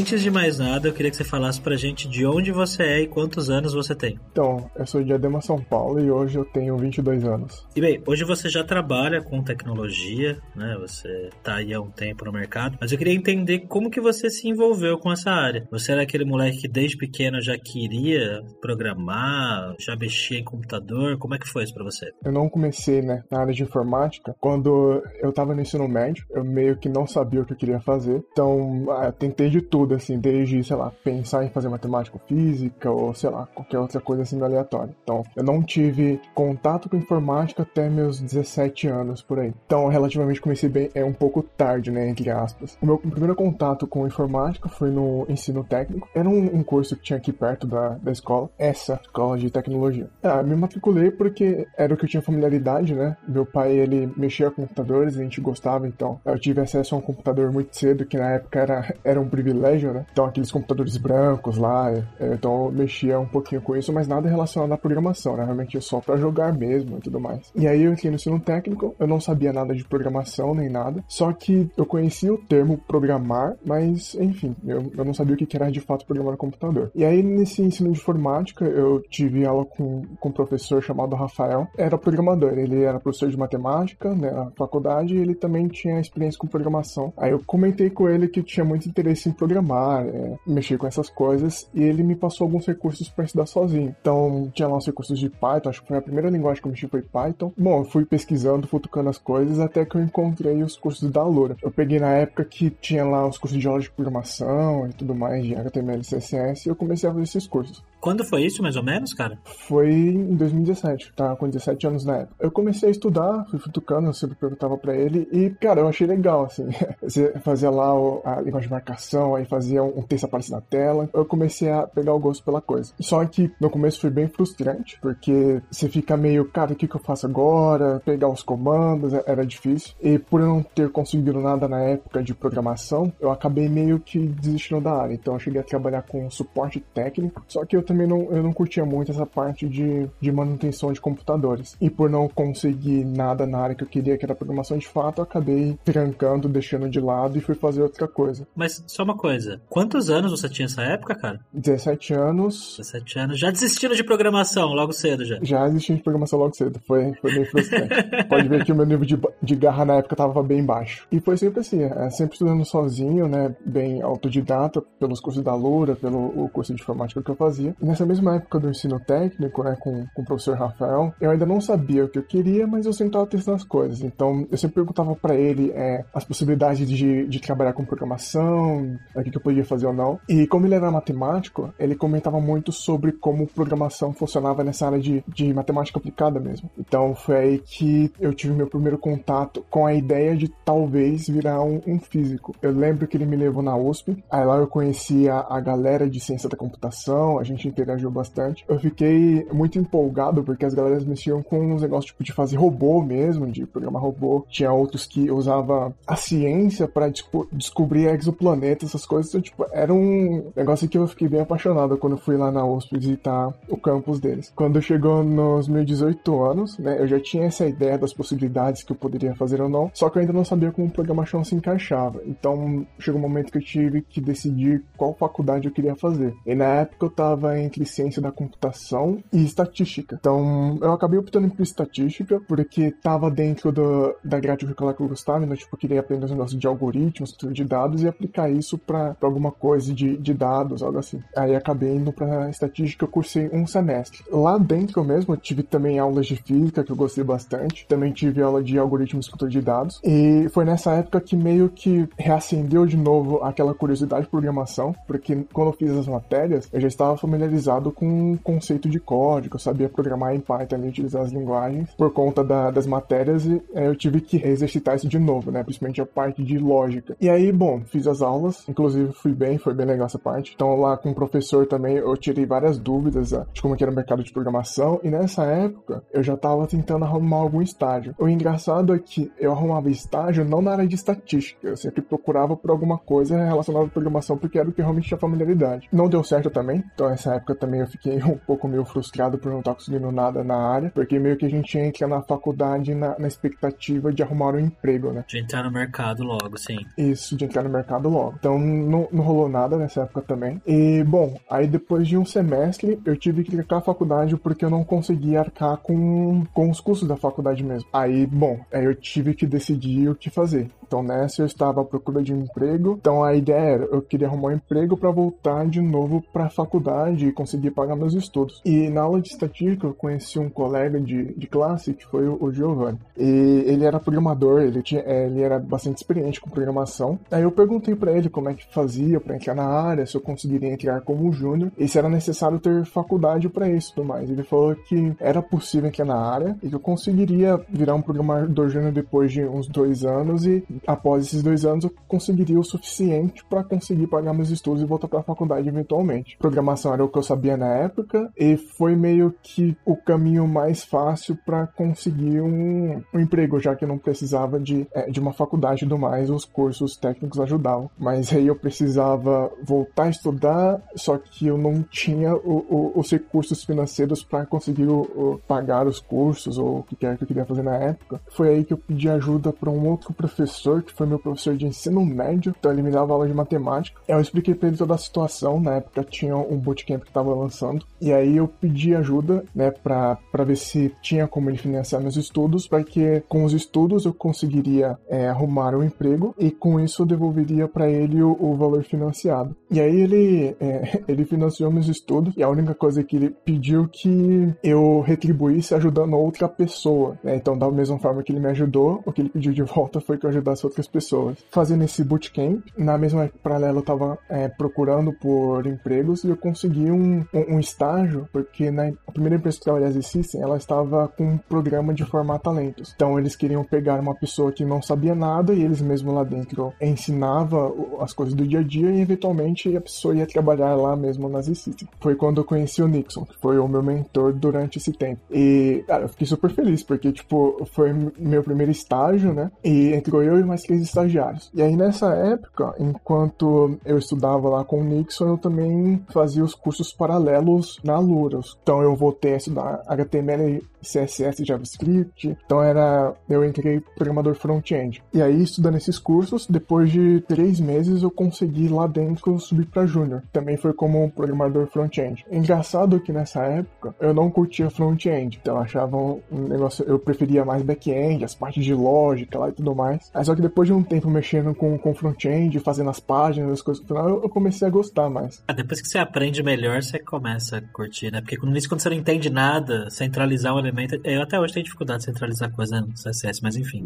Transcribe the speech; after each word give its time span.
Antes 0.00 0.22
de 0.22 0.30
mais 0.30 0.58
nada, 0.58 0.88
eu 0.88 0.94
queria 0.94 1.10
que 1.10 1.16
você 1.18 1.24
falasse 1.24 1.60
pra 1.60 1.76
gente 1.76 2.08
de 2.08 2.24
onde 2.24 2.50
você 2.50 2.82
é 2.82 3.00
e 3.02 3.06
quantos 3.06 3.50
anos 3.50 3.74
você 3.74 3.94
tem. 3.94 4.18
Então, 4.32 4.70
eu 4.74 4.86
sou 4.86 5.04
de 5.04 5.12
Adema, 5.12 5.42
São 5.42 5.60
Paulo 5.60 6.00
e 6.00 6.10
hoje 6.10 6.38
eu 6.38 6.44
tenho 6.46 6.74
22 6.78 7.22
anos. 7.24 7.66
E 7.76 7.82
bem, 7.82 8.02
hoje 8.06 8.24
você 8.24 8.48
já 8.48 8.64
trabalha 8.64 9.20
com 9.20 9.42
tecnologia, 9.42 10.38
né? 10.56 10.74
Você 10.80 11.28
tá 11.42 11.56
aí 11.56 11.74
há 11.74 11.80
um 11.80 11.90
tempo 11.90 12.24
no 12.24 12.32
mercado, 12.32 12.78
mas 12.80 12.90
eu 12.90 12.96
queria 12.96 13.12
entender 13.12 13.66
como 13.68 13.90
que 13.90 14.00
você 14.00 14.30
se 14.30 14.48
envolveu 14.48 14.98
com 14.98 15.12
essa 15.12 15.30
área. 15.30 15.68
Você 15.70 15.92
era 15.92 16.00
aquele 16.02 16.24
moleque 16.24 16.62
que 16.62 16.68
desde 16.68 16.96
pequeno 16.96 17.42
já 17.42 17.58
queria 17.58 18.42
programar, 18.62 19.74
já 19.78 19.94
mexia 19.96 20.38
em 20.38 20.44
computador, 20.44 21.18
como 21.18 21.34
é 21.34 21.38
que 21.38 21.46
foi 21.46 21.64
isso 21.64 21.74
pra 21.74 21.84
você? 21.84 22.10
Eu 22.24 22.32
não 22.32 22.48
comecei, 22.48 23.02
né, 23.02 23.22
na 23.30 23.40
área 23.40 23.52
de 23.52 23.62
informática. 23.62 24.34
Quando 24.40 25.02
eu 25.22 25.30
tava 25.30 25.54
no 25.54 25.60
ensino 25.60 25.86
médio, 25.86 26.24
eu 26.30 26.42
meio 26.42 26.78
que 26.78 26.88
não 26.88 27.06
sabia 27.06 27.42
o 27.42 27.44
que 27.44 27.52
eu 27.52 27.58
queria 27.58 27.80
fazer. 27.80 28.24
Então, 28.32 28.86
tentei 29.18 29.50
de 29.50 29.60
tudo, 29.60 29.89
assim, 29.94 30.18
desde, 30.18 30.62
sei 30.64 30.76
lá, 30.76 30.92
pensar 31.04 31.44
em 31.44 31.50
fazer 31.50 31.68
matemática 31.68 32.16
ou 32.16 32.26
física, 32.26 32.90
ou 32.90 33.14
sei 33.14 33.30
lá, 33.30 33.46
qualquer 33.54 33.78
outra 33.78 34.00
coisa 34.00 34.22
assim 34.22 34.40
aleatória. 34.40 34.94
Então, 35.02 35.22
eu 35.36 35.44
não 35.44 35.62
tive 35.62 36.20
contato 36.34 36.88
com 36.88 36.96
informática 36.96 37.62
até 37.62 37.88
meus 37.88 38.20
17 38.20 38.88
anos 38.88 39.22
por 39.22 39.38
aí. 39.38 39.52
Então, 39.66 39.88
relativamente 39.88 40.40
comecei 40.40 40.68
bem, 40.68 40.90
é 40.94 41.04
um 41.04 41.12
pouco 41.12 41.42
tarde, 41.42 41.90
né, 41.90 42.08
entre 42.08 42.30
aspas. 42.30 42.76
O 42.80 42.86
meu 42.86 42.98
primeiro 42.98 43.34
contato 43.34 43.86
com 43.86 44.06
informática 44.06 44.68
foi 44.68 44.90
no 44.90 45.26
ensino 45.28 45.64
técnico. 45.64 46.08
Era 46.14 46.28
um, 46.28 46.56
um 46.56 46.62
curso 46.62 46.96
que 46.96 47.02
tinha 47.02 47.16
aqui 47.16 47.32
perto 47.32 47.66
da, 47.66 47.90
da 47.90 48.12
escola, 48.12 48.50
essa 48.58 49.00
escola 49.02 49.38
de 49.38 49.50
tecnologia. 49.50 50.08
Ah, 50.22 50.42
me 50.42 50.54
matriculei 50.56 51.10
porque 51.10 51.66
era 51.76 51.94
o 51.94 51.96
que 51.96 52.04
eu 52.04 52.08
tinha 52.08 52.22
familiaridade, 52.22 52.94
né? 52.94 53.16
Meu 53.26 53.44
pai, 53.44 53.72
ele 53.72 54.12
mexia 54.16 54.50
com 54.50 54.62
computadores, 54.62 55.16
a 55.16 55.22
gente 55.22 55.40
gostava, 55.40 55.86
então 55.86 56.20
eu 56.24 56.38
tive 56.38 56.60
acesso 56.60 56.94
a 56.94 56.98
um 56.98 57.00
computador 57.00 57.52
muito 57.52 57.76
cedo, 57.76 58.04
que 58.04 58.16
na 58.16 58.30
época 58.32 58.60
era 58.60 58.94
era 59.04 59.20
um 59.20 59.28
privilégio, 59.28 59.79
né? 59.86 60.04
Então 60.12 60.24
aqueles 60.24 60.50
computadores 60.50 60.96
brancos 60.96 61.56
lá, 61.56 61.90
é, 61.92 62.34
então 62.34 62.66
eu 62.66 62.72
mexia 62.72 63.18
um 63.18 63.26
pouquinho 63.26 63.60
com 63.60 63.76
isso, 63.76 63.92
mas 63.92 64.06
nada 64.06 64.28
relacionado 64.28 64.72
à 64.72 64.78
programação, 64.78 65.36
né? 65.36 65.44
Realmente 65.44 65.80
só 65.80 66.00
para 66.00 66.16
jogar 66.16 66.52
mesmo 66.52 66.98
e 66.98 67.00
tudo 67.00 67.20
mais. 67.20 67.50
E 67.54 67.66
aí 67.66 67.82
eu 67.82 67.92
entrei 67.92 68.10
no 68.10 68.16
ensino 68.16 68.40
técnico, 68.40 68.94
eu 68.98 69.06
não 69.06 69.20
sabia 69.20 69.52
nada 69.52 69.74
de 69.74 69.84
programação 69.84 70.54
nem 70.54 70.68
nada, 70.68 71.02
só 71.08 71.32
que 71.32 71.70
eu 71.76 71.86
conhecia 71.86 72.32
o 72.32 72.38
termo 72.38 72.78
programar, 72.78 73.56
mas 73.64 74.14
enfim, 74.14 74.54
eu, 74.66 74.90
eu 74.96 75.04
não 75.04 75.14
sabia 75.14 75.34
o 75.34 75.36
que 75.36 75.56
era 75.56 75.70
de 75.70 75.80
fato 75.80 76.06
programar 76.06 76.32
no 76.32 76.38
computador. 76.38 76.90
E 76.94 77.04
aí 77.04 77.22
nesse 77.22 77.62
ensino 77.62 77.90
de 77.92 77.98
informática 77.98 78.64
eu 78.64 79.00
tive 79.08 79.44
aula 79.44 79.64
com, 79.64 80.02
com 80.18 80.28
um 80.28 80.32
professor 80.32 80.82
chamado 80.82 81.16
Rafael, 81.16 81.68
era 81.76 81.98
programador, 81.98 82.58
ele 82.58 82.82
era 82.82 83.00
professor 83.00 83.30
de 83.30 83.36
matemática 83.36 84.14
né, 84.14 84.30
na 84.30 84.50
faculdade 84.52 85.14
e 85.14 85.18
ele 85.18 85.34
também 85.34 85.68
tinha 85.68 86.00
experiência 86.00 86.38
com 86.38 86.46
programação. 86.46 87.12
Aí 87.16 87.30
eu 87.30 87.40
comentei 87.44 87.90
com 87.90 88.08
ele 88.08 88.28
que 88.28 88.42
tinha 88.42 88.64
muito 88.64 88.88
interesse 88.88 89.28
em 89.28 89.32
programar, 89.32 89.69
é, 89.74 90.36
mexer 90.46 90.78
com 90.78 90.86
essas 90.86 91.08
coisas, 91.08 91.68
e 91.74 91.82
ele 91.82 92.02
me 92.02 92.14
passou 92.14 92.44
alguns 92.44 92.66
recursos 92.66 93.08
para 93.08 93.24
estudar 93.24 93.46
sozinho. 93.46 93.94
Então, 94.00 94.50
tinha 94.54 94.68
lá 94.68 94.76
os 94.76 94.86
recursos 94.86 95.18
de 95.18 95.28
Python, 95.28 95.70
acho 95.70 95.82
que 95.82 95.88
foi 95.88 95.98
a 95.98 96.02
primeira 96.02 96.30
linguagem 96.30 96.62
que 96.62 96.68
eu 96.68 96.72
mexi 96.72 96.86
foi 96.86 97.02
Python. 97.02 97.52
Bom, 97.56 97.80
eu 97.80 97.84
fui 97.84 98.04
pesquisando, 98.04 98.66
futucando 98.66 99.10
as 99.10 99.18
coisas, 99.18 99.58
até 99.58 99.84
que 99.84 99.96
eu 99.96 100.02
encontrei 100.02 100.62
os 100.62 100.76
cursos 100.76 101.10
da 101.10 101.22
Loura. 101.22 101.56
Eu 101.62 101.70
peguei 101.70 101.98
na 101.98 102.10
época 102.10 102.44
que 102.44 102.70
tinha 102.70 103.04
lá 103.04 103.26
os 103.26 103.38
cursos 103.38 103.58
de 103.58 103.66
aula 103.66 103.80
de 103.80 103.90
programação 103.90 104.86
e 104.88 104.92
tudo 104.92 105.14
mais, 105.14 105.44
de 105.44 105.54
HTML 105.54 106.00
e 106.00 106.04
CSS, 106.04 106.66
e 106.66 106.68
eu 106.68 106.76
comecei 106.76 107.08
a 107.08 107.12
fazer 107.12 107.24
esses 107.24 107.46
cursos. 107.46 107.82
Quando 108.00 108.24
foi 108.24 108.44
isso, 108.44 108.62
mais 108.62 108.76
ou 108.76 108.82
menos, 108.82 109.12
cara? 109.12 109.38
Foi 109.44 109.90
em 109.90 110.34
2017, 110.34 111.12
tá? 111.14 111.36
Com 111.36 111.48
17 111.48 111.86
anos 111.86 112.04
na 112.04 112.18
época. 112.18 112.34
Eu 112.40 112.50
comecei 112.50 112.88
a 112.88 112.92
estudar, 112.92 113.44
fui 113.50 113.58
futucando, 113.58 114.08
eu 114.08 114.14
sempre 114.14 114.36
perguntava 114.36 114.76
para 114.78 114.96
ele, 114.96 115.28
e, 115.30 115.50
cara, 115.50 115.80
eu 115.80 115.88
achei 115.88 116.06
legal, 116.06 116.44
assim. 116.44 116.68
Você 117.02 117.32
fazia 117.40 117.70
lá 117.70 117.90
a 118.24 118.40
linguagem 118.40 118.68
de 118.68 118.72
marcação, 118.72 119.34
aí 119.34 119.44
fazia 119.44 119.82
um 119.82 120.02
texto 120.02 120.24
aparecer 120.24 120.52
na 120.52 120.60
tela. 120.60 121.08
Eu 121.12 121.24
comecei 121.24 121.70
a 121.70 121.86
pegar 121.86 122.14
o 122.14 122.18
gosto 122.18 122.44
pela 122.44 122.60
coisa. 122.60 122.92
Só 123.00 123.24
que 123.24 123.52
no 123.60 123.68
começo 123.68 124.00
foi 124.00 124.10
bem 124.10 124.28
frustrante, 124.28 124.98
porque 125.00 125.60
você 125.70 125.88
fica 125.88 126.16
meio, 126.16 126.44
cara, 126.46 126.72
o 126.72 126.76
que, 126.76 126.88
que 126.88 126.96
eu 126.96 127.00
faço 127.00 127.26
agora? 127.26 128.00
Pegar 128.04 128.28
os 128.28 128.42
comandos 128.42 129.12
é, 129.12 129.22
era 129.26 129.44
difícil. 129.44 129.94
E 130.00 130.18
por 130.18 130.40
eu 130.40 130.46
não 130.46 130.62
ter 130.62 130.90
conseguido 130.90 131.40
nada 131.40 131.68
na 131.68 131.80
época 131.80 132.22
de 132.22 132.34
programação, 132.34 133.12
eu 133.20 133.30
acabei 133.30 133.68
meio 133.68 134.00
que 134.00 134.18
desistindo 134.18 134.80
da 134.80 134.92
área. 134.92 135.14
Então 135.14 135.34
eu 135.34 135.40
cheguei 135.40 135.60
a 135.60 135.64
trabalhar 135.64 136.02
com 136.02 136.30
suporte 136.30 136.80
técnico, 136.94 137.42
só 137.46 137.64
que 137.64 137.76
eu 137.76 137.82
também 137.90 138.06
não, 138.06 138.30
eu 138.30 138.42
não 138.42 138.52
curtia 138.52 138.84
muito 138.84 139.10
essa 139.10 139.26
parte 139.26 139.68
de, 139.68 140.08
de 140.20 140.30
manutenção 140.30 140.92
de 140.92 141.00
computadores. 141.00 141.76
E 141.80 141.90
por 141.90 142.08
não 142.08 142.28
conseguir 142.28 143.04
nada 143.04 143.46
na 143.46 143.58
área 143.58 143.74
que 143.74 143.82
eu 143.82 143.88
queria, 143.88 144.16
que 144.16 144.24
era 144.24 144.34
programação 144.34 144.78
de 144.78 144.86
fato, 144.86 145.18
eu 145.18 145.24
acabei 145.24 145.76
trancando, 145.84 146.48
deixando 146.48 146.88
de 146.88 147.00
lado 147.00 147.36
e 147.36 147.40
fui 147.40 147.56
fazer 147.56 147.82
outra 147.82 148.06
coisa. 148.06 148.46
Mas 148.54 148.84
só 148.86 149.02
uma 149.02 149.16
coisa, 149.16 149.60
quantos 149.68 150.08
anos 150.08 150.30
você 150.30 150.48
tinha 150.48 150.66
nessa 150.66 150.82
época, 150.82 151.16
cara? 151.16 151.40
17 151.52 152.14
anos. 152.14 152.76
17 152.78 153.18
anos. 153.18 153.40
Já 153.40 153.50
desistindo 153.50 153.96
de 153.96 154.04
programação 154.04 154.68
logo 154.68 154.92
cedo 154.92 155.24
já? 155.24 155.38
Já 155.42 155.66
desistindo 155.66 155.96
de 155.96 156.04
programação 156.04 156.38
logo 156.38 156.54
cedo. 156.54 156.80
Foi, 156.86 157.12
foi 157.20 157.34
bem 157.34 157.44
frustrante. 157.44 157.94
Pode 158.30 158.48
ver 158.48 158.64
que 158.64 158.70
o 158.70 158.76
meu 158.76 158.86
nível 158.86 159.04
de, 159.04 159.18
de 159.42 159.56
garra 159.56 159.84
na 159.84 159.94
época 159.96 160.14
tava 160.14 160.42
bem 160.44 160.64
baixo. 160.64 161.08
E 161.10 161.18
foi 161.18 161.36
sempre 161.36 161.60
assim, 161.60 161.82
é, 161.82 162.08
sempre 162.10 162.34
estudando 162.34 162.64
sozinho, 162.64 163.26
né? 163.26 163.54
Bem 163.66 164.00
autodidata, 164.00 164.80
pelos 164.80 165.18
cursos 165.18 165.42
da 165.42 165.54
Lura, 165.54 165.96
pelo 165.96 166.44
o 166.44 166.48
curso 166.48 166.72
de 166.72 166.80
informática 166.80 167.20
que 167.20 167.30
eu 167.30 167.34
fazia. 167.34 167.74
Nessa 167.80 168.04
mesma 168.04 168.36
época 168.36 168.58
do 168.58 168.68
ensino 168.68 169.00
técnico, 169.00 169.62
né, 169.62 169.76
com, 169.80 170.06
com 170.14 170.22
o 170.22 170.24
professor 170.24 170.56
Rafael, 170.56 171.14
eu 171.20 171.30
ainda 171.30 171.46
não 171.46 171.60
sabia 171.60 172.04
o 172.04 172.08
que 172.08 172.18
eu 172.18 172.22
queria, 172.22 172.66
mas 172.66 172.86
eu 172.86 172.92
sempre 172.92 173.08
estava 173.08 173.26
testando 173.26 173.56
as 173.56 173.64
coisas. 173.64 174.02
Então, 174.02 174.46
eu 174.50 174.58
sempre 174.58 174.76
perguntava 174.76 175.14
para 175.16 175.34
ele 175.34 175.70
é, 175.70 176.04
as 176.14 176.24
possibilidades 176.24 176.88
de, 176.88 177.26
de 177.26 177.40
trabalhar 177.40 177.72
com 177.72 177.84
programação, 177.84 178.98
o 179.14 179.22
que 179.22 179.36
eu 179.36 179.40
podia 179.40 179.64
fazer 179.64 179.86
ou 179.86 179.92
não. 179.92 180.20
E 180.28 180.46
como 180.46 180.66
ele 180.66 180.74
era 180.74 180.90
matemático, 180.90 181.72
ele 181.78 181.94
comentava 181.94 182.40
muito 182.40 182.72
sobre 182.72 183.12
como 183.12 183.46
programação 183.46 184.12
funcionava 184.12 184.62
nessa 184.62 184.86
área 184.86 184.98
de, 184.98 185.24
de 185.26 185.52
matemática 185.54 185.98
aplicada 185.98 186.38
mesmo. 186.38 186.70
Então, 186.78 187.14
foi 187.14 187.36
aí 187.36 187.58
que 187.58 188.12
eu 188.20 188.34
tive 188.34 188.52
meu 188.52 188.66
primeiro 188.66 188.98
contato 188.98 189.64
com 189.70 189.86
a 189.86 189.94
ideia 189.94 190.36
de 190.36 190.48
talvez 190.64 191.28
virar 191.28 191.62
um, 191.62 191.80
um 191.86 191.98
físico. 191.98 192.54
Eu 192.60 192.72
lembro 192.72 193.06
que 193.06 193.16
ele 193.16 193.26
me 193.26 193.36
levou 193.36 193.62
na 193.62 193.76
USP, 193.76 194.22
aí 194.30 194.44
lá 194.44 194.56
eu 194.56 194.66
conheci 194.66 195.28
a, 195.28 195.46
a 195.48 195.60
galera 195.60 196.08
de 196.08 196.20
ciência 196.20 196.48
da 196.48 196.56
computação, 196.56 197.38
a 197.38 197.44
gente 197.44 197.69
interagiu 197.70 198.10
bastante. 198.10 198.64
Eu 198.68 198.78
fiquei 198.78 199.46
muito 199.52 199.78
empolgado 199.78 200.42
porque 200.42 200.64
as 200.64 200.74
galeras 200.74 201.04
mexiam 201.04 201.42
com 201.42 201.60
uns 201.72 201.82
negócios 201.82 202.10
tipo 202.10 202.24
de 202.24 202.32
fazer 202.32 202.56
robô 202.56 203.02
mesmo, 203.02 203.46
de 203.46 203.66
programar 203.66 204.02
robô. 204.02 204.44
Tinha 204.48 204.72
outros 204.72 205.06
que 205.06 205.30
usava 205.30 205.94
a 206.06 206.16
ciência 206.16 206.88
para 206.88 207.10
descobrir 207.52 208.06
exoplanetas, 208.08 208.90
essas 208.90 209.06
coisas. 209.06 209.30
Então, 209.30 209.40
tipo, 209.40 209.66
era 209.72 209.92
um 209.92 210.50
negócio 210.56 210.88
que 210.88 210.98
eu 210.98 211.06
fiquei 211.06 211.28
bem 211.28 211.40
apaixonado 211.40 211.96
quando 211.96 212.16
fui 212.16 212.36
lá 212.36 212.50
na 212.50 212.64
USP 212.64 212.98
visitar 212.98 213.52
o 213.68 213.76
campus 213.76 214.20
deles. 214.20 214.52
Quando 214.54 214.82
chegou 214.82 215.22
nos 215.22 215.68
meus 215.68 215.86
18 215.86 216.42
anos, 216.42 216.78
né, 216.78 217.00
eu 217.00 217.06
já 217.06 217.20
tinha 217.20 217.44
essa 217.44 217.66
ideia 217.66 217.96
das 217.96 218.12
possibilidades 218.12 218.82
que 218.82 218.92
eu 218.92 218.96
poderia 218.96 219.34
fazer 219.34 219.60
ou 219.60 219.68
não, 219.68 219.90
só 219.94 220.08
que 220.08 220.18
eu 220.18 220.20
ainda 220.20 220.32
não 220.32 220.44
sabia 220.44 220.72
como 220.72 220.90
programação 220.90 221.44
se 221.44 221.54
encaixava. 221.54 222.20
Então, 222.26 222.86
chegou 222.98 223.18
um 223.18 223.22
momento 223.22 223.52
que 223.52 223.58
eu 223.58 223.62
tive 223.62 224.02
que 224.02 224.20
decidir 224.20 224.82
qual 224.96 225.14
faculdade 225.14 225.66
eu 225.66 225.72
queria 225.72 225.94
fazer. 225.96 226.34
E 226.46 226.54
na 226.54 226.64
época 226.64 227.06
eu 227.06 227.10
tava 227.10 227.59
entre 227.60 227.84
ciência 227.84 228.20
da 228.20 228.32
computação 228.32 229.22
e 229.32 229.44
estatística. 229.44 230.16
Então, 230.20 230.78
eu 230.80 230.92
acabei 230.92 231.18
optando 231.18 231.50
por 231.50 231.62
estatística, 231.62 232.40
porque 232.46 232.90
tava 232.90 233.30
dentro 233.30 233.72
do, 233.72 234.14
da 234.24 234.38
grade 234.38 234.64
curricular 234.64 234.94
que 234.94 235.02
eu 235.02 235.08
gostava, 235.08 235.44
então, 235.44 235.56
tipo, 235.56 235.74
eu 235.74 235.78
queria 235.78 236.00
aprender 236.00 236.24
os 236.24 236.30
negócios 236.30 236.58
de 236.58 236.66
algoritmos, 236.66 237.36
de 237.50 237.64
dados 237.64 238.02
e 238.02 238.08
aplicar 238.08 238.50
isso 238.50 238.78
para 238.78 239.16
alguma 239.20 239.50
coisa 239.50 239.92
de, 239.92 240.16
de 240.16 240.34
dados, 240.34 240.82
algo 240.82 240.98
assim. 240.98 241.22
Aí 241.36 241.54
acabei 241.54 241.94
indo 241.94 242.12
para 242.12 242.48
estatística, 242.50 243.04
eu 243.04 243.08
cursei 243.08 243.48
um 243.52 243.66
semestre. 243.66 244.22
Lá 244.30 244.58
dentro 244.58 245.04
mesmo, 245.04 245.34
eu 245.34 245.38
tive 245.38 245.62
também 245.62 245.98
aulas 245.98 246.26
de 246.26 246.36
física, 246.36 246.84
que 246.84 246.92
eu 246.92 246.96
gostei 246.96 247.24
bastante. 247.24 247.86
Também 247.86 248.12
tive 248.12 248.42
aula 248.42 248.62
de 248.62 248.78
algoritmos 248.78 249.28
e 249.28 249.48
de 249.48 249.60
dados. 249.60 250.00
E 250.04 250.48
foi 250.52 250.64
nessa 250.64 250.92
época 250.92 251.20
que 251.20 251.36
meio 251.36 251.68
que 251.68 252.08
reacendeu 252.18 252.86
de 252.86 252.96
novo 252.96 253.42
aquela 253.42 253.74
curiosidade 253.74 254.24
de 254.24 254.30
programação, 254.30 254.94
porque 255.06 255.44
quando 255.52 255.68
eu 255.68 255.72
fiz 255.72 255.90
as 255.90 256.06
matérias, 256.06 256.68
eu 256.72 256.80
já 256.80 256.88
estava 256.88 257.16
familiarizado 257.16 257.49
familiarizado 257.50 257.90
com 257.90 258.32
o 258.32 258.38
conceito 258.38 258.88
de 258.88 259.00
código, 259.00 259.56
eu 259.56 259.60
sabia 259.60 259.88
programar 259.88 260.34
em 260.34 260.40
Python 260.40 260.78
e 260.84 260.88
utilizar 260.88 261.22
as 261.22 261.32
linguagens. 261.32 261.92
Por 261.94 262.12
conta 262.12 262.44
da, 262.44 262.70
das 262.70 262.86
matérias, 262.86 263.46
é, 263.74 263.86
eu 263.86 263.96
tive 263.96 264.20
que 264.20 264.36
exercitar 264.36 264.96
isso 264.96 265.08
de 265.08 265.18
novo, 265.18 265.50
né? 265.50 265.62
Principalmente 265.62 266.00
a 266.00 266.06
parte 266.06 266.42
de 266.42 266.58
lógica. 266.58 267.16
E 267.20 267.28
aí, 267.28 267.52
bom, 267.52 267.82
fiz 267.86 268.06
as 268.06 268.22
aulas, 268.22 268.66
inclusive 268.68 269.12
fui 269.12 269.32
bem, 269.32 269.58
foi 269.58 269.74
bem 269.74 269.86
legal 269.86 270.06
essa 270.06 270.18
parte. 270.18 270.52
Então 270.54 270.76
lá 270.76 270.96
com 270.96 271.10
o 271.10 271.14
professor 271.14 271.66
também 271.66 271.96
eu 271.96 272.16
tirei 272.16 272.46
várias 272.46 272.78
dúvidas 272.78 273.34
de 273.52 273.60
como 273.60 273.76
era 273.80 273.90
o 273.90 273.94
mercado 273.94 274.22
de 274.22 274.32
programação. 274.32 275.00
E 275.02 275.10
nessa 275.10 275.44
época 275.44 276.02
eu 276.12 276.22
já 276.22 276.34
estava 276.34 276.66
tentando 276.66 277.04
arrumar 277.04 277.38
algum 277.38 277.62
estágio. 277.62 278.14
O 278.18 278.28
engraçado 278.28 278.94
é 278.94 278.98
que 278.98 279.32
eu 279.38 279.52
arrumava 279.52 279.90
estágio 279.90 280.44
não 280.44 280.62
na 280.62 280.72
área 280.72 280.86
de 280.86 280.94
estatística. 280.94 281.66
Eu 281.66 281.76
sempre 281.76 282.02
procurava 282.02 282.56
por 282.56 282.70
alguma 282.70 282.98
coisa 282.98 283.42
relacionada 283.42 283.86
à 283.86 283.88
programação 283.88 284.36
porque 284.36 284.58
era 284.58 284.68
o 284.68 284.72
que 284.72 284.82
realmente 284.82 285.08
tinha 285.08 285.18
familiaridade. 285.18 285.88
Não 285.92 286.08
deu 286.08 286.22
certo 286.22 286.50
também. 286.50 286.84
Então 286.94 287.08
nessa 287.08 287.39
época 287.40 287.54
também 287.54 287.80
eu 287.80 287.86
fiquei 287.86 288.16
um 288.22 288.36
pouco 288.36 288.68
meio 288.68 288.84
frustrado 288.84 289.38
por 289.38 289.50
não 289.50 289.60
estar 289.60 289.74
conseguindo 289.74 290.12
nada 290.12 290.44
na 290.44 290.56
área. 290.56 290.90
Porque 290.90 291.18
meio 291.18 291.36
que 291.36 291.46
a 291.46 291.50
gente 291.50 291.76
entra 291.78 292.06
na 292.06 292.22
faculdade 292.22 292.94
na, 292.94 293.18
na 293.18 293.26
expectativa 293.26 294.12
de 294.12 294.22
arrumar 294.22 294.54
um 294.54 294.60
emprego, 294.60 295.10
né? 295.12 295.24
De 295.26 295.38
entrar 295.38 295.64
no 295.64 295.70
mercado 295.70 296.22
logo, 296.22 296.56
sim. 296.58 296.78
Isso, 296.96 297.36
de 297.36 297.44
entrar 297.44 297.62
no 297.62 297.70
mercado 297.70 298.08
logo. 298.08 298.36
Então 298.38 298.58
não, 298.58 299.08
não 299.10 299.24
rolou 299.24 299.48
nada 299.48 299.76
nessa 299.76 300.02
época 300.02 300.22
também. 300.22 300.60
E, 300.66 301.02
bom, 301.04 301.36
aí 301.50 301.66
depois 301.66 302.06
de 302.06 302.16
um 302.16 302.24
semestre 302.24 303.00
eu 303.04 303.16
tive 303.16 303.42
que 303.42 303.50
trocar 303.50 303.78
a 303.78 303.82
faculdade 303.82 304.36
porque 304.36 304.64
eu 304.64 304.70
não 304.70 304.84
conseguia 304.84 305.40
arcar 305.40 305.78
com, 305.78 306.44
com 306.52 306.70
os 306.70 306.80
custos 306.80 307.08
da 307.08 307.16
faculdade 307.16 307.64
mesmo. 307.64 307.88
Aí, 307.92 308.26
bom, 308.26 308.60
aí 308.72 308.84
eu 308.84 308.94
tive 308.94 309.34
que 309.34 309.46
decidir 309.46 310.08
o 310.08 310.14
que 310.14 310.30
fazer. 310.30 310.70
Então 310.86 311.02
nessa 311.02 311.42
eu 311.42 311.46
estava 311.46 311.80
à 311.80 311.84
procura 311.84 312.22
de 312.22 312.34
um 312.34 312.40
emprego. 312.40 312.96
Então 313.00 313.22
a 313.22 313.34
ideia 313.34 313.74
era, 313.74 313.84
eu 313.84 314.02
queria 314.02 314.26
arrumar 314.26 314.48
um 314.48 314.56
emprego 314.56 314.96
para 314.96 315.10
voltar 315.10 315.66
de 315.66 315.80
novo 315.80 316.22
para 316.32 316.46
a 316.46 316.50
faculdade 316.50 317.19
e 317.28 317.32
conseguir 317.32 317.70
pagar 317.70 317.96
meus 317.96 318.14
estudos. 318.14 318.60
E 318.64 318.88
na 318.88 319.02
aula 319.02 319.20
de 319.20 319.28
estatística 319.28 319.86
eu 319.86 319.94
conheci 319.94 320.38
um 320.38 320.48
colega 320.48 321.00
de, 321.00 321.32
de 321.34 321.46
classe 321.46 321.94
que 321.94 322.06
foi 322.06 322.26
o, 322.28 322.38
o 322.40 322.52
Giovanni. 322.52 322.98
E 323.16 323.64
ele 323.66 323.84
era 323.84 324.00
programador, 324.00 324.62
ele, 324.62 324.82
tinha, 324.82 325.02
é, 325.02 325.26
ele 325.26 325.42
era 325.42 325.58
bastante 325.58 325.98
experiente 325.98 326.40
com 326.40 326.50
programação. 326.50 327.18
Aí 327.30 327.42
eu 327.42 327.52
perguntei 327.52 327.94
para 327.94 328.12
ele 328.12 328.28
como 328.28 328.48
é 328.48 328.54
que 328.54 328.72
fazia 328.72 329.20
para 329.20 329.36
entrar 329.36 329.54
na 329.54 329.66
área, 329.66 330.06
se 330.06 330.16
eu 330.16 330.20
conseguiria 330.20 330.72
entrar 330.72 331.00
como 331.02 331.30
júnior 331.32 331.70
e 331.78 331.86
se 331.88 331.98
era 331.98 332.08
necessário 332.08 332.58
ter 332.58 332.84
faculdade 332.84 333.48
para 333.48 333.68
isso 333.68 333.92
e 333.92 333.94
tudo 333.94 334.06
mais. 334.06 334.30
Ele 334.30 334.42
falou 334.42 334.74
que 334.74 335.12
era 335.20 335.42
possível 335.42 335.88
entrar 335.88 336.04
na 336.04 336.16
área 336.16 336.56
e 336.62 336.68
que 336.68 336.74
eu 336.74 336.80
conseguiria 336.80 337.60
virar 337.68 337.94
um 337.94 338.02
programador 338.02 338.68
júnior 338.68 338.92
depois 338.92 339.32
de 339.32 339.44
uns 339.44 339.68
dois 339.68 340.04
anos 340.04 340.46
e 340.46 340.64
após 340.86 341.26
esses 341.26 341.42
dois 341.42 341.64
anos 341.64 341.84
eu 341.84 341.92
conseguiria 342.08 342.58
o 342.58 342.64
suficiente 342.64 343.44
para 343.44 343.62
conseguir 343.64 344.06
pagar 344.06 344.32
meus 344.32 344.50
estudos 344.50 344.82
e 344.82 344.86
voltar 344.86 345.08
para 345.08 345.20
a 345.20 345.22
faculdade 345.22 345.68
eventualmente. 345.68 346.36
Programação 346.38 346.92
era 346.92 347.04
o 347.04 347.08
que 347.10 347.18
eu 347.18 347.22
sabia 347.22 347.56
na 347.56 347.74
época 347.74 348.30
e 348.36 348.56
foi 348.56 348.94
meio 348.96 349.34
que 349.42 349.76
o 349.84 349.96
caminho 349.96 350.46
mais 350.46 350.82
fácil 350.82 351.36
para 351.44 351.66
conseguir 351.66 352.40
um, 352.40 353.02
um, 353.12 353.20
emprego, 353.20 353.60
já 353.60 353.74
que 353.74 353.84
eu 353.84 353.88
não 353.88 353.98
precisava 353.98 354.58
de, 354.58 354.86
é, 354.92 355.10
de 355.10 355.20
uma 355.20 355.32
faculdade 355.32 355.84
e 355.84 355.88
tudo 355.88 355.98
mais, 355.98 356.30
os 356.30 356.44
cursos 356.44 356.96
técnicos 356.96 357.40
ajudavam. 357.40 357.90
Mas 357.98 358.32
aí 358.32 358.46
eu 358.46 358.56
precisava 358.56 359.50
voltar 359.62 360.04
a 360.04 360.10
estudar, 360.10 360.82
só 360.94 361.18
que 361.18 361.46
eu 361.46 361.58
não 361.58 361.82
tinha 361.82 362.34
o, 362.34 362.64
o, 362.68 362.92
os 362.94 363.10
recursos 363.10 363.64
financeiros 363.64 364.22
para 364.22 364.46
conseguir 364.46 364.88
o, 364.88 365.40
pagar 365.46 365.86
os 365.86 366.00
cursos 366.00 366.58
ou 366.58 366.78
o 366.78 366.82
que 366.82 366.96
quer 366.96 367.16
que 367.16 367.24
eu 367.24 367.28
queria 367.28 367.44
fazer 367.44 367.62
na 367.62 367.76
época. 367.76 368.20
Foi 368.30 368.48
aí 368.48 368.64
que 368.64 368.72
eu 368.72 368.78
pedi 368.78 369.08
ajuda 369.08 369.52
para 369.52 369.70
um 369.70 369.88
outro 369.88 370.12
professor, 370.12 370.82
que 370.82 370.92
foi 370.92 371.06
meu 371.06 371.18
professor 371.18 371.56
de 371.56 371.66
ensino 371.66 372.04
médio, 372.04 372.54
então 372.58 372.72
ele 372.72 372.82
me 372.82 372.90
dava 372.90 373.12
aula 373.12 373.26
de 373.26 373.34
matemática. 373.34 374.00
Eu 374.06 374.20
expliquei 374.20 374.54
para 374.54 374.68
ele 374.68 374.76
toda 374.76 374.94
a 374.94 374.98
situação, 374.98 375.60
na 375.60 375.76
época 375.76 376.04
tinha 376.04 376.36
um 376.36 376.56
bootcamp 376.56 376.99
que 377.00 377.08
estava 377.08 377.34
lançando, 377.34 377.84
e 378.00 378.12
aí 378.12 378.36
eu 378.36 378.48
pedi 378.48 378.94
ajuda, 378.94 379.44
né, 379.54 379.70
para 379.70 380.18
ver 380.44 380.56
se 380.56 380.92
tinha 381.02 381.26
como 381.26 381.50
ele 381.50 381.58
financiar 381.58 382.00
meus 382.00 382.16
estudos, 382.16 382.66
para 382.66 382.84
que 382.84 383.22
com 383.28 383.44
os 383.44 383.52
estudos 383.52 384.04
eu 384.04 384.14
conseguiria 384.14 384.98
é, 385.08 385.28
arrumar 385.28 385.74
um 385.74 385.82
emprego 385.82 386.34
e 386.38 386.50
com 386.50 386.78
isso 386.80 387.02
eu 387.02 387.06
devolveria 387.06 387.68
para 387.68 387.88
ele 387.88 388.22
o, 388.22 388.36
o, 388.38 388.56
valor 388.56 388.82
financiado. 388.82 389.56
E 389.70 389.80
aí 389.80 390.00
ele, 390.00 390.56
é, 390.60 391.02
ele 391.08 391.24
financiou 391.24 391.70
meus 391.70 391.88
estudos 391.88 392.34
e 392.36 392.42
a 392.42 392.48
única 392.48 392.74
coisa 392.74 393.02
que 393.02 393.16
ele 393.16 393.30
pediu 393.44 393.88
que 393.88 394.54
eu 394.62 395.00
retribuísse 395.00 395.74
ajudando 395.74 396.14
outra 396.20 396.48
pessoa. 396.48 397.18
Né? 397.22 397.36
Então, 397.36 397.56
da 397.56 397.70
mesma 397.70 397.98
forma 397.98 398.22
que 398.22 398.32
ele 398.32 398.40
me 398.40 398.48
ajudou, 398.48 399.02
o 399.04 399.12
que 399.12 399.22
ele 399.22 399.28
pediu 399.28 399.52
de 399.52 399.62
volta 399.62 400.00
foi 400.00 400.18
que 400.18 400.26
eu 400.26 400.30
ajudasse 400.30 400.64
outras 400.64 400.86
pessoas. 400.86 401.38
Fazendo 401.50 401.84
esse 401.84 402.04
bootcamp, 402.04 402.64
na 402.76 402.98
mesma 402.98 403.30
paralela 403.42 403.78
eu 403.78 403.80
estava 403.80 404.18
é, 404.28 404.48
procurando 404.48 405.12
por 405.12 405.66
empregos 405.66 406.24
e 406.24 406.28
eu 406.28 406.36
consegui 406.36 406.89
um, 406.90 407.24
um, 407.32 407.54
um 407.54 407.60
estágio, 407.60 408.28
porque 408.32 408.70
na 408.70 408.92
primeira 409.12 409.36
empresa 409.36 409.58
que 409.58 409.64
trabalhava 409.64 410.00
System, 410.02 410.40
ela 410.40 410.56
estava 410.56 411.08
com 411.08 411.24
um 411.24 411.38
programa 411.38 411.92
de 411.92 412.04
formar 412.04 412.38
talentos. 412.38 412.92
Então 412.94 413.18
eles 413.18 413.36
queriam 413.36 413.64
pegar 413.64 414.00
uma 414.00 414.14
pessoa 414.14 414.52
que 414.52 414.64
não 414.64 414.80
sabia 414.80 415.14
nada 415.14 415.52
e 415.52 415.62
eles 415.62 415.80
mesmo 415.80 416.12
lá 416.12 416.24
dentro 416.24 416.72
ensinava 416.80 417.72
as 418.00 418.12
coisas 418.12 418.34
do 418.34 418.46
dia 418.46 418.60
a 418.60 418.62
dia 418.62 418.90
e 418.90 419.00
eventualmente 419.00 419.76
a 419.76 419.80
pessoa 419.80 420.14
ia 420.14 420.26
trabalhar 420.26 420.74
lá 420.74 420.96
mesmo 420.96 421.28
nas 421.28 421.50
System. 421.50 421.88
Foi 422.00 422.14
quando 422.14 422.40
eu 422.40 422.44
conheci 422.44 422.82
o 422.82 422.86
Nixon, 422.86 423.24
que 423.24 423.36
foi 423.40 423.58
o 423.58 423.66
meu 423.66 423.82
mentor 423.82 424.32
durante 424.32 424.78
esse 424.78 424.92
tempo. 424.92 425.20
E, 425.30 425.82
cara, 425.86 426.04
eu 426.04 426.08
fiquei 426.08 426.26
super 426.26 426.50
feliz, 426.50 426.82
porque, 426.82 427.10
tipo, 427.12 427.66
foi 427.72 427.92
meu 428.18 428.42
primeiro 428.42 428.70
estágio, 428.70 429.32
né? 429.32 429.50
E 429.64 429.92
entrou 429.92 430.22
eu 430.22 430.38
e 430.38 430.44
mais 430.44 430.62
três 430.62 430.82
estagiários. 430.82 431.50
E 431.52 431.62
aí, 431.62 431.76
nessa 431.76 432.14
época, 432.14 432.74
enquanto 432.78 433.78
eu 433.84 433.98
estudava 433.98 434.48
lá 434.48 434.64
com 434.64 434.80
o 434.80 434.84
Nixon, 434.84 435.28
eu 435.28 435.38
também 435.38 436.02
fazia 436.12 436.44
os 436.44 436.54
cursos 436.54 436.79
paralelos 436.92 437.78
na 437.84 437.98
Luras. 437.98 438.56
Então, 438.62 438.82
eu 438.82 438.96
voltei 438.96 439.34
a 439.34 439.36
estudar 439.36 439.82
HTML 439.86 440.62
CSS 440.82 441.44
JavaScript. 441.44 442.36
Então 442.44 442.62
era. 442.62 443.14
Eu 443.28 443.44
entrei 443.44 443.80
programador 443.96 444.34
front-end. 444.34 445.02
E 445.12 445.22
aí, 445.22 445.42
estudando 445.42 445.76
esses 445.76 445.98
cursos, 445.98 446.46
depois 446.46 446.90
de 446.90 447.20
três 447.22 447.60
meses, 447.60 448.02
eu 448.02 448.10
consegui 448.10 448.68
lá 448.68 448.86
dentro 448.86 449.38
subir 449.38 449.66
para 449.66 449.86
Júnior. 449.86 450.22
Também 450.32 450.56
foi 450.56 450.72
como 450.72 451.10
programador 451.10 451.66
front-end. 451.66 452.24
Engraçado 452.30 453.00
que 453.00 453.12
nessa 453.12 453.42
época 453.42 453.94
eu 454.00 454.14
não 454.14 454.30
curtia 454.30 454.70
front-end. 454.70 455.38
Então 455.40 455.56
eu 455.56 455.62
achava 455.62 455.96
um 455.96 456.20
negócio. 456.30 456.84
Eu 456.86 456.98
preferia 456.98 457.44
mais 457.44 457.62
back-end, 457.62 458.24
as 458.24 458.34
partes 458.34 458.64
de 458.64 458.74
lógica 458.74 459.38
lá 459.38 459.48
e 459.48 459.52
tudo 459.52 459.74
mais. 459.74 460.10
Mas 460.14 460.26
só 460.26 460.34
que 460.34 460.42
depois 460.42 460.68
de 460.68 460.72
um 460.72 460.82
tempo 460.82 461.08
mexendo 461.08 461.54
com, 461.54 461.78
com 461.78 461.94
front-end, 461.94 462.58
fazendo 462.60 462.90
as 462.90 463.00
páginas, 463.00 463.52
as 463.52 463.62
coisas 463.62 463.82
no 463.82 463.88
final, 463.88 464.08
eu, 464.08 464.28
comecei 464.28 464.66
a 464.66 464.70
gostar 464.70 465.10
mais. 465.10 465.42
Ah, 465.46 465.52
depois 465.52 465.80
que 465.80 465.88
você 465.88 465.98
aprende 465.98 466.42
melhor, 466.42 466.82
você 466.82 466.98
começa 466.98 467.58
a 467.58 467.60
curtir, 467.60 468.10
né? 468.10 468.20
Porque 468.20 468.36
no 468.38 468.50
início, 468.50 468.68
quando 468.68 468.80
você 468.80 468.90
não 468.90 468.96
entende 468.96 469.30
nada, 469.30 469.88
centralizar 469.90 470.54
um 470.54 470.58
elemento. 470.70 471.00
Eu 471.04 471.22
até 471.22 471.38
hoje 471.38 471.52
tenho 471.54 471.64
dificuldade 471.64 472.00
de 472.00 472.04
centralizar 472.06 472.50
coisa 472.52 472.80
no 472.80 472.94
CSS, 472.94 473.42
mas 473.42 473.56
enfim. 473.56 473.84